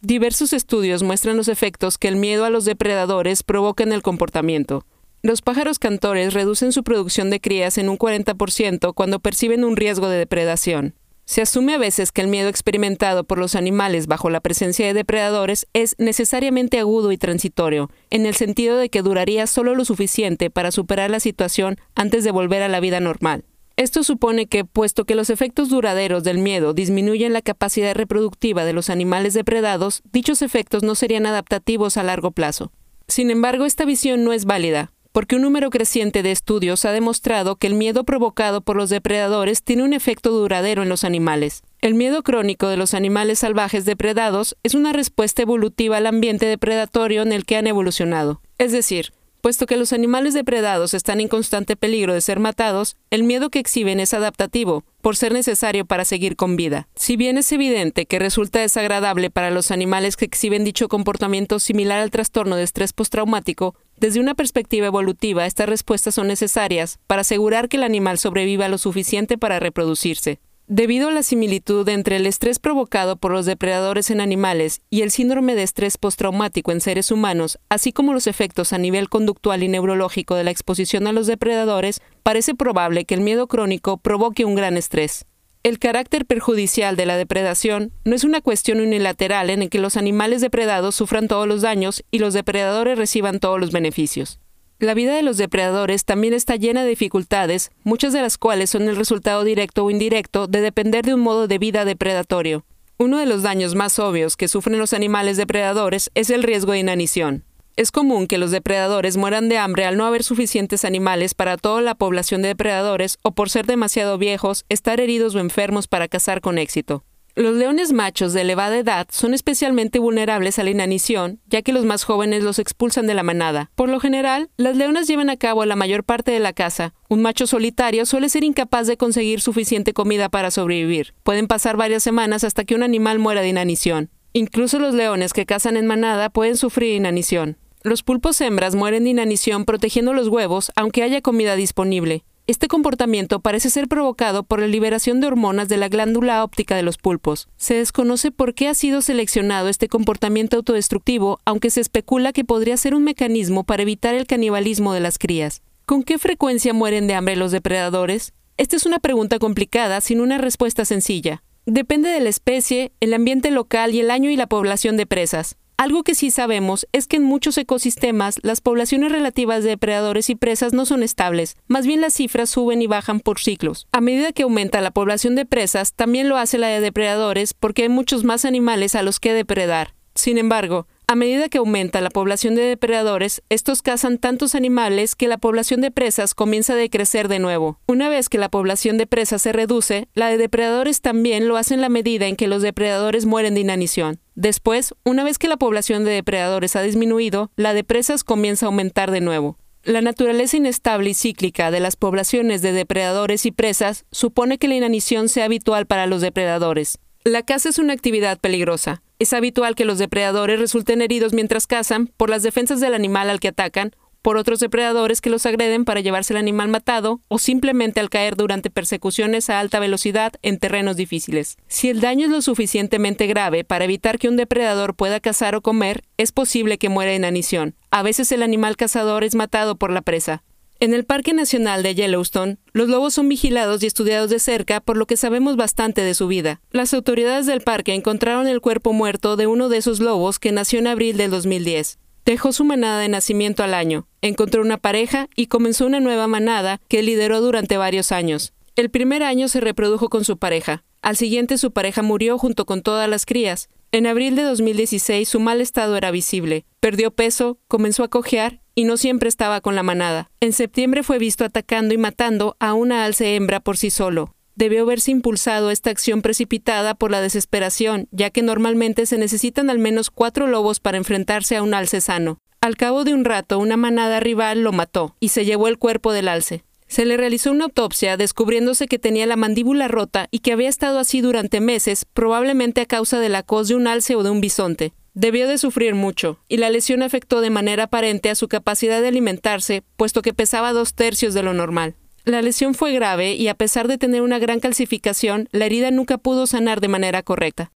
Diversos 0.00 0.52
estudios 0.52 1.04
muestran 1.04 1.36
los 1.36 1.46
efectos 1.46 1.96
que 1.96 2.08
el 2.08 2.16
miedo 2.16 2.44
a 2.44 2.50
los 2.50 2.64
depredadores 2.64 3.44
provoca 3.44 3.84
en 3.84 3.92
el 3.92 4.02
comportamiento. 4.02 4.84
Los 5.26 5.42
pájaros 5.42 5.80
cantores 5.80 6.34
reducen 6.34 6.70
su 6.70 6.84
producción 6.84 7.30
de 7.30 7.40
crías 7.40 7.78
en 7.78 7.88
un 7.88 7.98
40% 7.98 8.94
cuando 8.94 9.18
perciben 9.18 9.64
un 9.64 9.74
riesgo 9.74 10.08
de 10.08 10.18
depredación. 10.18 10.94
Se 11.24 11.42
asume 11.42 11.74
a 11.74 11.78
veces 11.78 12.12
que 12.12 12.20
el 12.20 12.28
miedo 12.28 12.48
experimentado 12.48 13.24
por 13.24 13.38
los 13.38 13.56
animales 13.56 14.06
bajo 14.06 14.30
la 14.30 14.38
presencia 14.38 14.86
de 14.86 14.94
depredadores 14.94 15.66
es 15.72 15.96
necesariamente 15.98 16.78
agudo 16.78 17.10
y 17.10 17.18
transitorio, 17.18 17.90
en 18.10 18.24
el 18.24 18.36
sentido 18.36 18.76
de 18.76 18.88
que 18.88 19.02
duraría 19.02 19.48
solo 19.48 19.74
lo 19.74 19.84
suficiente 19.84 20.48
para 20.48 20.70
superar 20.70 21.10
la 21.10 21.18
situación 21.18 21.76
antes 21.96 22.22
de 22.22 22.30
volver 22.30 22.62
a 22.62 22.68
la 22.68 22.78
vida 22.78 23.00
normal. 23.00 23.44
Esto 23.74 24.04
supone 24.04 24.46
que, 24.46 24.64
puesto 24.64 25.06
que 25.06 25.16
los 25.16 25.28
efectos 25.28 25.70
duraderos 25.70 26.22
del 26.22 26.38
miedo 26.38 26.72
disminuyen 26.72 27.32
la 27.32 27.42
capacidad 27.42 27.96
reproductiva 27.96 28.64
de 28.64 28.74
los 28.74 28.90
animales 28.90 29.34
depredados, 29.34 30.04
dichos 30.12 30.40
efectos 30.40 30.84
no 30.84 30.94
serían 30.94 31.26
adaptativos 31.26 31.96
a 31.96 32.04
largo 32.04 32.30
plazo. 32.30 32.70
Sin 33.08 33.30
embargo, 33.30 33.64
esta 33.64 33.84
visión 33.84 34.24
no 34.24 34.32
es 34.32 34.44
válida, 34.44 34.92
porque 35.16 35.36
un 35.36 35.40
número 35.40 35.70
creciente 35.70 36.22
de 36.22 36.30
estudios 36.30 36.84
ha 36.84 36.92
demostrado 36.92 37.56
que 37.56 37.66
el 37.66 37.72
miedo 37.72 38.04
provocado 38.04 38.60
por 38.60 38.76
los 38.76 38.90
depredadores 38.90 39.62
tiene 39.62 39.82
un 39.82 39.94
efecto 39.94 40.28
duradero 40.28 40.82
en 40.82 40.90
los 40.90 41.04
animales. 41.04 41.62
El 41.80 41.94
miedo 41.94 42.22
crónico 42.22 42.68
de 42.68 42.76
los 42.76 42.92
animales 42.92 43.38
salvajes 43.38 43.86
depredados 43.86 44.58
es 44.62 44.74
una 44.74 44.92
respuesta 44.92 45.40
evolutiva 45.40 45.96
al 45.96 46.06
ambiente 46.06 46.44
depredatorio 46.44 47.22
en 47.22 47.32
el 47.32 47.46
que 47.46 47.56
han 47.56 47.66
evolucionado. 47.66 48.42
Es 48.58 48.72
decir, 48.72 49.14
Puesto 49.46 49.66
que 49.66 49.76
los 49.76 49.92
animales 49.92 50.34
depredados 50.34 50.92
están 50.92 51.20
en 51.20 51.28
constante 51.28 51.76
peligro 51.76 52.12
de 52.12 52.20
ser 52.20 52.40
matados, 52.40 52.96
el 53.10 53.22
miedo 53.22 53.48
que 53.48 53.60
exhiben 53.60 54.00
es 54.00 54.12
adaptativo, 54.12 54.82
por 55.02 55.14
ser 55.14 55.32
necesario 55.32 55.84
para 55.84 56.04
seguir 56.04 56.34
con 56.34 56.56
vida. 56.56 56.88
Si 56.96 57.16
bien 57.16 57.38
es 57.38 57.52
evidente 57.52 58.06
que 58.06 58.18
resulta 58.18 58.58
desagradable 58.58 59.30
para 59.30 59.52
los 59.52 59.70
animales 59.70 60.16
que 60.16 60.24
exhiben 60.24 60.64
dicho 60.64 60.88
comportamiento 60.88 61.60
similar 61.60 62.00
al 62.00 62.10
trastorno 62.10 62.56
de 62.56 62.64
estrés 62.64 62.92
postraumático, 62.92 63.76
desde 63.98 64.20
una 64.20 64.34
perspectiva 64.34 64.86
evolutiva 64.86 65.46
estas 65.46 65.68
respuestas 65.68 66.14
son 66.14 66.28
necesarias 66.28 66.98
para 67.06 67.22
asegurar 67.22 67.68
que 67.68 67.78
el 67.78 67.82
animal 67.82 68.18
sobreviva 68.18 68.68
lo 68.68 68.78
suficiente 68.78 69.38
para 69.38 69.58
reproducirse. 69.58 70.38
Debido 70.68 71.08
a 71.08 71.12
la 71.12 71.22
similitud 71.22 71.88
entre 71.88 72.16
el 72.16 72.26
estrés 72.26 72.58
provocado 72.58 73.16
por 73.16 73.30
los 73.30 73.46
depredadores 73.46 74.10
en 74.10 74.20
animales 74.20 74.82
y 74.90 75.02
el 75.02 75.12
síndrome 75.12 75.54
de 75.54 75.62
estrés 75.62 75.96
postraumático 75.96 76.72
en 76.72 76.80
seres 76.80 77.12
humanos, 77.12 77.60
así 77.68 77.92
como 77.92 78.12
los 78.12 78.26
efectos 78.26 78.72
a 78.72 78.78
nivel 78.78 79.08
conductual 79.08 79.62
y 79.62 79.68
neurológico 79.68 80.34
de 80.34 80.42
la 80.42 80.50
exposición 80.50 81.06
a 81.06 81.12
los 81.12 81.28
depredadores, 81.28 82.00
parece 82.24 82.56
probable 82.56 83.04
que 83.04 83.14
el 83.14 83.20
miedo 83.20 83.46
crónico 83.46 83.96
provoque 83.96 84.44
un 84.44 84.56
gran 84.56 84.76
estrés. 84.76 85.24
El 85.66 85.80
carácter 85.80 86.26
perjudicial 86.26 86.94
de 86.94 87.06
la 87.06 87.16
depredación 87.16 87.90
no 88.04 88.14
es 88.14 88.22
una 88.22 88.40
cuestión 88.40 88.78
unilateral 88.78 89.50
en 89.50 89.62
el 89.62 89.68
que 89.68 89.80
los 89.80 89.96
animales 89.96 90.40
depredados 90.40 90.94
sufran 90.94 91.26
todos 91.26 91.48
los 91.48 91.60
daños 91.60 92.04
y 92.12 92.20
los 92.20 92.34
depredadores 92.34 92.96
reciban 92.96 93.40
todos 93.40 93.58
los 93.58 93.72
beneficios. 93.72 94.38
La 94.78 94.94
vida 94.94 95.16
de 95.16 95.24
los 95.24 95.38
depredadores 95.38 96.04
también 96.04 96.34
está 96.34 96.54
llena 96.54 96.84
de 96.84 96.90
dificultades, 96.90 97.72
muchas 97.82 98.12
de 98.12 98.22
las 98.22 98.38
cuales 98.38 98.70
son 98.70 98.82
el 98.82 98.94
resultado 98.94 99.42
directo 99.42 99.84
o 99.84 99.90
indirecto 99.90 100.46
de 100.46 100.60
depender 100.60 101.04
de 101.04 101.14
un 101.14 101.20
modo 101.20 101.48
de 101.48 101.58
vida 101.58 101.84
depredatorio. 101.84 102.64
Uno 102.96 103.18
de 103.18 103.26
los 103.26 103.42
daños 103.42 103.74
más 103.74 103.98
obvios 103.98 104.36
que 104.36 104.46
sufren 104.46 104.78
los 104.78 104.92
animales 104.92 105.36
depredadores 105.36 106.12
es 106.14 106.30
el 106.30 106.44
riesgo 106.44 106.74
de 106.74 106.78
inanición. 106.78 107.44
Es 107.76 107.92
común 107.92 108.26
que 108.26 108.38
los 108.38 108.52
depredadores 108.52 109.18
mueran 109.18 109.50
de 109.50 109.58
hambre 109.58 109.84
al 109.84 109.98
no 109.98 110.06
haber 110.06 110.24
suficientes 110.24 110.86
animales 110.86 111.34
para 111.34 111.58
toda 111.58 111.82
la 111.82 111.94
población 111.94 112.40
de 112.40 112.48
depredadores 112.48 113.18
o 113.22 113.32
por 113.32 113.50
ser 113.50 113.66
demasiado 113.66 114.16
viejos, 114.16 114.64
estar 114.70 114.98
heridos 114.98 115.34
o 115.34 115.40
enfermos 115.40 115.86
para 115.86 116.08
cazar 116.08 116.40
con 116.40 116.56
éxito. 116.56 117.04
Los 117.34 117.54
leones 117.54 117.92
machos 117.92 118.32
de 118.32 118.40
elevada 118.40 118.78
edad 118.78 119.08
son 119.10 119.34
especialmente 119.34 119.98
vulnerables 119.98 120.58
a 120.58 120.64
la 120.64 120.70
inanición, 120.70 121.38
ya 121.48 121.60
que 121.60 121.74
los 121.74 121.84
más 121.84 122.04
jóvenes 122.04 122.42
los 122.42 122.58
expulsan 122.58 123.06
de 123.06 123.12
la 123.12 123.22
manada. 123.22 123.70
Por 123.74 123.90
lo 123.90 124.00
general, 124.00 124.48
las 124.56 124.74
leonas 124.74 125.06
llevan 125.06 125.28
a 125.28 125.36
cabo 125.36 125.66
la 125.66 125.76
mayor 125.76 126.02
parte 126.02 126.30
de 126.30 126.40
la 126.40 126.54
caza. 126.54 126.94
Un 127.10 127.20
macho 127.20 127.46
solitario 127.46 128.06
suele 128.06 128.30
ser 128.30 128.42
incapaz 128.42 128.86
de 128.86 128.96
conseguir 128.96 129.42
suficiente 129.42 129.92
comida 129.92 130.30
para 130.30 130.50
sobrevivir. 130.50 131.12
Pueden 131.24 131.46
pasar 131.46 131.76
varias 131.76 132.02
semanas 132.02 132.42
hasta 132.42 132.64
que 132.64 132.74
un 132.74 132.82
animal 132.82 133.18
muera 133.18 133.42
de 133.42 133.50
inanición. 133.50 134.08
Incluso 134.32 134.78
los 134.78 134.94
leones 134.94 135.34
que 135.34 135.44
cazan 135.44 135.76
en 135.76 135.86
manada 135.86 136.30
pueden 136.30 136.56
sufrir 136.56 136.94
inanición. 136.94 137.58
Los 137.86 138.02
pulpos 138.02 138.40
hembras 138.40 138.74
mueren 138.74 139.04
de 139.04 139.10
inanición 139.10 139.64
protegiendo 139.64 140.12
los 140.12 140.26
huevos 140.26 140.72
aunque 140.74 141.04
haya 141.04 141.20
comida 141.20 141.54
disponible. 141.54 142.24
Este 142.48 142.66
comportamiento 142.66 143.38
parece 143.38 143.70
ser 143.70 143.86
provocado 143.86 144.42
por 144.42 144.58
la 144.58 144.66
liberación 144.66 145.20
de 145.20 145.28
hormonas 145.28 145.68
de 145.68 145.76
la 145.76 145.88
glándula 145.88 146.42
óptica 146.42 146.74
de 146.74 146.82
los 146.82 146.98
pulpos. 146.98 147.46
Se 147.56 147.74
desconoce 147.74 148.32
por 148.32 148.54
qué 148.54 148.66
ha 148.66 148.74
sido 148.74 149.02
seleccionado 149.02 149.68
este 149.68 149.86
comportamiento 149.86 150.56
autodestructivo, 150.56 151.38
aunque 151.44 151.70
se 151.70 151.80
especula 151.80 152.32
que 152.32 152.44
podría 152.44 152.76
ser 152.76 152.92
un 152.92 153.04
mecanismo 153.04 153.62
para 153.62 153.82
evitar 153.82 154.16
el 154.16 154.26
canibalismo 154.26 154.92
de 154.92 154.98
las 154.98 155.16
crías. 155.16 155.62
¿Con 155.84 156.02
qué 156.02 156.18
frecuencia 156.18 156.72
mueren 156.72 157.06
de 157.06 157.14
hambre 157.14 157.36
los 157.36 157.52
depredadores? 157.52 158.32
Esta 158.56 158.74
es 158.74 158.84
una 158.84 158.98
pregunta 158.98 159.38
complicada 159.38 160.00
sin 160.00 160.20
una 160.20 160.38
respuesta 160.38 160.84
sencilla. 160.84 161.44
Depende 161.66 162.08
de 162.08 162.18
la 162.18 162.30
especie, 162.30 162.90
el 162.98 163.14
ambiente 163.14 163.52
local 163.52 163.94
y 163.94 164.00
el 164.00 164.10
año 164.10 164.28
y 164.28 164.34
la 164.34 164.48
población 164.48 164.96
de 164.96 165.06
presas. 165.06 165.56
Algo 165.78 166.04
que 166.04 166.14
sí 166.14 166.30
sabemos 166.30 166.86
es 166.92 167.06
que 167.06 167.16
en 167.16 167.22
muchos 167.22 167.58
ecosistemas 167.58 168.40
las 168.42 168.62
poblaciones 168.62 169.12
relativas 169.12 169.62
de 169.62 169.70
depredadores 169.70 170.30
y 170.30 170.34
presas 170.34 170.72
no 170.72 170.86
son 170.86 171.02
estables, 171.02 171.56
más 171.68 171.86
bien 171.86 172.00
las 172.00 172.14
cifras 172.14 172.48
suben 172.48 172.80
y 172.80 172.86
bajan 172.86 173.20
por 173.20 173.38
ciclos. 173.38 173.86
A 173.92 174.00
medida 174.00 174.32
que 174.32 174.44
aumenta 174.44 174.80
la 174.80 174.90
población 174.90 175.34
de 175.34 175.44
presas, 175.44 175.92
también 175.92 176.30
lo 176.30 176.38
hace 176.38 176.56
la 176.56 176.68
de 176.68 176.80
depredadores 176.80 177.52
porque 177.52 177.82
hay 177.82 177.88
muchos 177.90 178.24
más 178.24 178.46
animales 178.46 178.94
a 178.94 179.02
los 179.02 179.20
que 179.20 179.34
depredar. 179.34 179.92
Sin 180.14 180.38
embargo, 180.38 180.86
a 181.08 181.14
medida 181.14 181.48
que 181.48 181.58
aumenta 181.58 182.00
la 182.00 182.10
población 182.10 182.56
de 182.56 182.62
depredadores, 182.62 183.42
estos 183.48 183.80
cazan 183.80 184.18
tantos 184.18 184.56
animales 184.56 185.14
que 185.14 185.28
la 185.28 185.38
población 185.38 185.80
de 185.80 185.92
presas 185.92 186.34
comienza 186.34 186.72
a 186.72 186.76
decrecer 186.76 187.28
de 187.28 187.38
nuevo. 187.38 187.78
Una 187.86 188.08
vez 188.08 188.28
que 188.28 188.38
la 188.38 188.48
población 188.48 188.98
de 188.98 189.06
presas 189.06 189.42
se 189.42 189.52
reduce, 189.52 190.08
la 190.14 190.28
de 190.28 190.36
depredadores 190.36 191.00
también 191.00 191.46
lo 191.46 191.56
hace 191.56 191.74
en 191.74 191.80
la 191.80 191.88
medida 191.88 192.26
en 192.26 192.34
que 192.34 192.48
los 192.48 192.60
depredadores 192.60 193.24
mueren 193.24 193.54
de 193.54 193.60
inanición. 193.60 194.18
Después, 194.34 194.94
una 195.04 195.22
vez 195.22 195.38
que 195.38 195.46
la 195.46 195.56
población 195.56 196.04
de 196.04 196.10
depredadores 196.10 196.74
ha 196.74 196.82
disminuido, 196.82 197.52
la 197.54 197.72
de 197.72 197.84
presas 197.84 198.24
comienza 198.24 198.66
a 198.66 198.68
aumentar 198.68 199.12
de 199.12 199.20
nuevo. 199.20 199.58
La 199.84 200.00
naturaleza 200.00 200.56
inestable 200.56 201.10
y 201.10 201.14
cíclica 201.14 201.70
de 201.70 201.78
las 201.78 201.94
poblaciones 201.94 202.62
de 202.62 202.72
depredadores 202.72 203.46
y 203.46 203.52
presas 203.52 204.06
supone 204.10 204.58
que 204.58 204.66
la 204.66 204.74
inanición 204.74 205.28
sea 205.28 205.44
habitual 205.44 205.86
para 205.86 206.08
los 206.08 206.20
depredadores. 206.20 206.98
La 207.22 207.42
caza 207.42 207.68
es 207.68 207.78
una 207.78 207.92
actividad 207.92 208.38
peligrosa. 208.40 209.02
Es 209.18 209.32
habitual 209.32 209.74
que 209.74 209.86
los 209.86 209.98
depredadores 209.98 210.60
resulten 210.60 211.00
heridos 211.00 211.32
mientras 211.32 211.66
cazan 211.66 212.08
por 212.18 212.28
las 212.28 212.42
defensas 212.42 212.80
del 212.80 212.92
animal 212.92 213.30
al 213.30 213.40
que 213.40 213.48
atacan, 213.48 213.92
por 214.20 214.36
otros 214.36 214.60
depredadores 214.60 215.20
que 215.20 215.30
los 215.30 215.46
agreden 215.46 215.84
para 215.84 216.00
llevarse 216.00 216.34
el 216.34 216.38
animal 216.38 216.68
matado 216.68 217.20
o 217.28 217.38
simplemente 217.38 218.00
al 218.00 218.10
caer 218.10 218.36
durante 218.36 218.70
persecuciones 218.70 219.48
a 219.48 219.60
alta 219.60 219.78
velocidad 219.78 220.34
en 220.42 220.58
terrenos 220.58 220.96
difíciles. 220.96 221.56
Si 221.66 221.88
el 221.88 222.00
daño 222.00 222.26
es 222.26 222.32
lo 222.32 222.42
suficientemente 222.42 223.26
grave 223.26 223.64
para 223.64 223.84
evitar 223.84 224.18
que 224.18 224.28
un 224.28 224.36
depredador 224.36 224.96
pueda 224.96 225.20
cazar 225.20 225.54
o 225.54 225.62
comer, 225.62 226.02
es 226.18 226.32
posible 226.32 226.76
que 226.76 226.88
muera 226.88 227.12
de 227.12 227.16
inanición. 227.16 227.74
A 227.90 228.02
veces 228.02 228.32
el 228.32 228.42
animal 228.42 228.76
cazador 228.76 229.24
es 229.24 229.34
matado 229.34 229.76
por 229.76 229.92
la 229.92 230.02
presa. 230.02 230.42
En 230.78 230.92
el 230.92 231.04
Parque 231.04 231.32
Nacional 231.32 231.82
de 231.82 231.94
Yellowstone, 231.94 232.58
los 232.74 232.90
lobos 232.90 233.14
son 233.14 233.30
vigilados 233.30 233.82
y 233.82 233.86
estudiados 233.86 234.28
de 234.28 234.38
cerca, 234.38 234.80
por 234.80 234.98
lo 234.98 235.06
que 235.06 235.16
sabemos 235.16 235.56
bastante 235.56 236.02
de 236.02 236.12
su 236.12 236.26
vida. 236.26 236.60
Las 236.70 236.92
autoridades 236.92 237.46
del 237.46 237.62
parque 237.62 237.94
encontraron 237.94 238.46
el 238.46 238.60
cuerpo 238.60 238.92
muerto 238.92 239.36
de 239.36 239.46
uno 239.46 239.70
de 239.70 239.78
esos 239.78 240.00
lobos 240.00 240.38
que 240.38 240.52
nació 240.52 240.78
en 240.78 240.86
abril 240.86 241.16
del 241.16 241.30
2010. 241.30 241.98
Dejó 242.26 242.52
su 242.52 242.64
manada 242.64 243.00
de 243.00 243.08
nacimiento 243.08 243.62
al 243.62 243.72
año, 243.72 244.06
encontró 244.20 244.60
una 244.60 244.76
pareja 244.76 245.28
y 245.34 245.46
comenzó 245.46 245.86
una 245.86 246.00
nueva 246.00 246.26
manada 246.26 246.78
que 246.88 247.02
lideró 247.02 247.40
durante 247.40 247.78
varios 247.78 248.12
años. 248.12 248.52
El 248.74 248.90
primer 248.90 249.22
año 249.22 249.48
se 249.48 249.60
reprodujo 249.60 250.10
con 250.10 250.24
su 250.26 250.36
pareja. 250.36 250.84
Al 251.00 251.16
siguiente 251.16 251.56
su 251.56 251.70
pareja 251.70 252.02
murió 252.02 252.36
junto 252.36 252.66
con 252.66 252.82
todas 252.82 253.08
las 253.08 253.24
crías. 253.24 253.70
En 253.92 254.06
abril 254.06 254.36
de 254.36 254.42
2016 254.42 255.28
su 255.28 255.40
mal 255.40 255.60
estado 255.60 255.96
era 255.96 256.10
visible. 256.10 256.66
Perdió 256.80 257.12
peso, 257.12 257.58
comenzó 257.68 258.04
a 258.04 258.08
cojear 258.08 258.60
y 258.74 258.84
no 258.84 258.96
siempre 258.96 259.28
estaba 259.28 259.60
con 259.60 259.74
la 259.74 259.82
manada. 259.82 260.30
En 260.40 260.52
septiembre 260.52 261.02
fue 261.02 261.18
visto 261.18 261.44
atacando 261.44 261.94
y 261.94 261.98
matando 261.98 262.56
a 262.60 262.74
una 262.74 263.04
alce 263.04 263.36
hembra 263.36 263.60
por 263.60 263.76
sí 263.76 263.90
solo. 263.90 264.34
Debió 264.54 264.86
verse 264.86 265.10
impulsado 265.10 265.70
esta 265.70 265.90
acción 265.90 266.22
precipitada 266.22 266.94
por 266.94 267.10
la 267.10 267.20
desesperación, 267.20 268.08
ya 268.10 268.30
que 268.30 268.42
normalmente 268.42 269.06
se 269.06 269.18
necesitan 269.18 269.70
al 269.70 269.78
menos 269.78 270.10
cuatro 270.10 270.46
lobos 270.46 270.80
para 270.80 270.96
enfrentarse 270.96 271.56
a 271.56 271.62
un 271.62 271.74
alce 271.74 272.00
sano. 272.00 272.38
Al 272.60 272.76
cabo 272.76 273.04
de 273.04 273.14
un 273.14 273.24
rato, 273.24 273.58
una 273.58 273.76
manada 273.76 274.18
rival 274.18 274.62
lo 274.62 274.72
mató 274.72 275.14
y 275.20 275.28
se 275.28 275.44
llevó 275.44 275.68
el 275.68 275.78
cuerpo 275.78 276.12
del 276.12 276.28
alce. 276.28 276.64
Se 276.88 277.04
le 277.04 277.16
realizó 277.16 277.50
una 277.50 277.64
autopsia 277.64 278.16
descubriéndose 278.16 278.86
que 278.86 278.98
tenía 278.98 279.26
la 279.26 279.36
mandíbula 279.36 279.88
rota 279.88 280.28
y 280.30 280.38
que 280.38 280.52
había 280.52 280.68
estado 280.68 280.98
así 280.98 281.20
durante 281.20 281.60
meses, 281.60 282.04
probablemente 282.04 282.80
a 282.80 282.86
causa 282.86 283.18
de 283.18 283.28
la 283.28 283.42
cos 283.42 283.68
de 283.68 283.74
un 283.74 283.86
alce 283.86 284.14
o 284.14 284.22
de 284.22 284.30
un 284.30 284.40
bisonte. 284.40 284.92
Debió 285.14 285.48
de 285.48 285.58
sufrir 285.58 285.94
mucho, 285.94 286.38
y 286.46 286.58
la 286.58 286.70
lesión 286.70 287.02
afectó 287.02 287.40
de 287.40 287.50
manera 287.50 287.84
aparente 287.84 288.30
a 288.30 288.34
su 288.34 288.48
capacidad 288.48 289.00
de 289.00 289.08
alimentarse, 289.08 289.82
puesto 289.96 290.22
que 290.22 290.34
pesaba 290.34 290.72
dos 290.72 290.94
tercios 290.94 291.34
de 291.34 291.42
lo 291.42 291.54
normal. 291.54 291.96
La 292.24 292.42
lesión 292.42 292.74
fue 292.74 292.92
grave 292.92 293.34
y 293.34 293.48
a 293.48 293.54
pesar 293.54 293.88
de 293.88 293.98
tener 293.98 294.20
una 294.20 294.38
gran 294.38 294.60
calcificación, 294.60 295.48
la 295.52 295.66
herida 295.66 295.90
nunca 295.90 296.18
pudo 296.18 296.46
sanar 296.46 296.80
de 296.80 296.88
manera 296.88 297.22
correcta. 297.22 297.72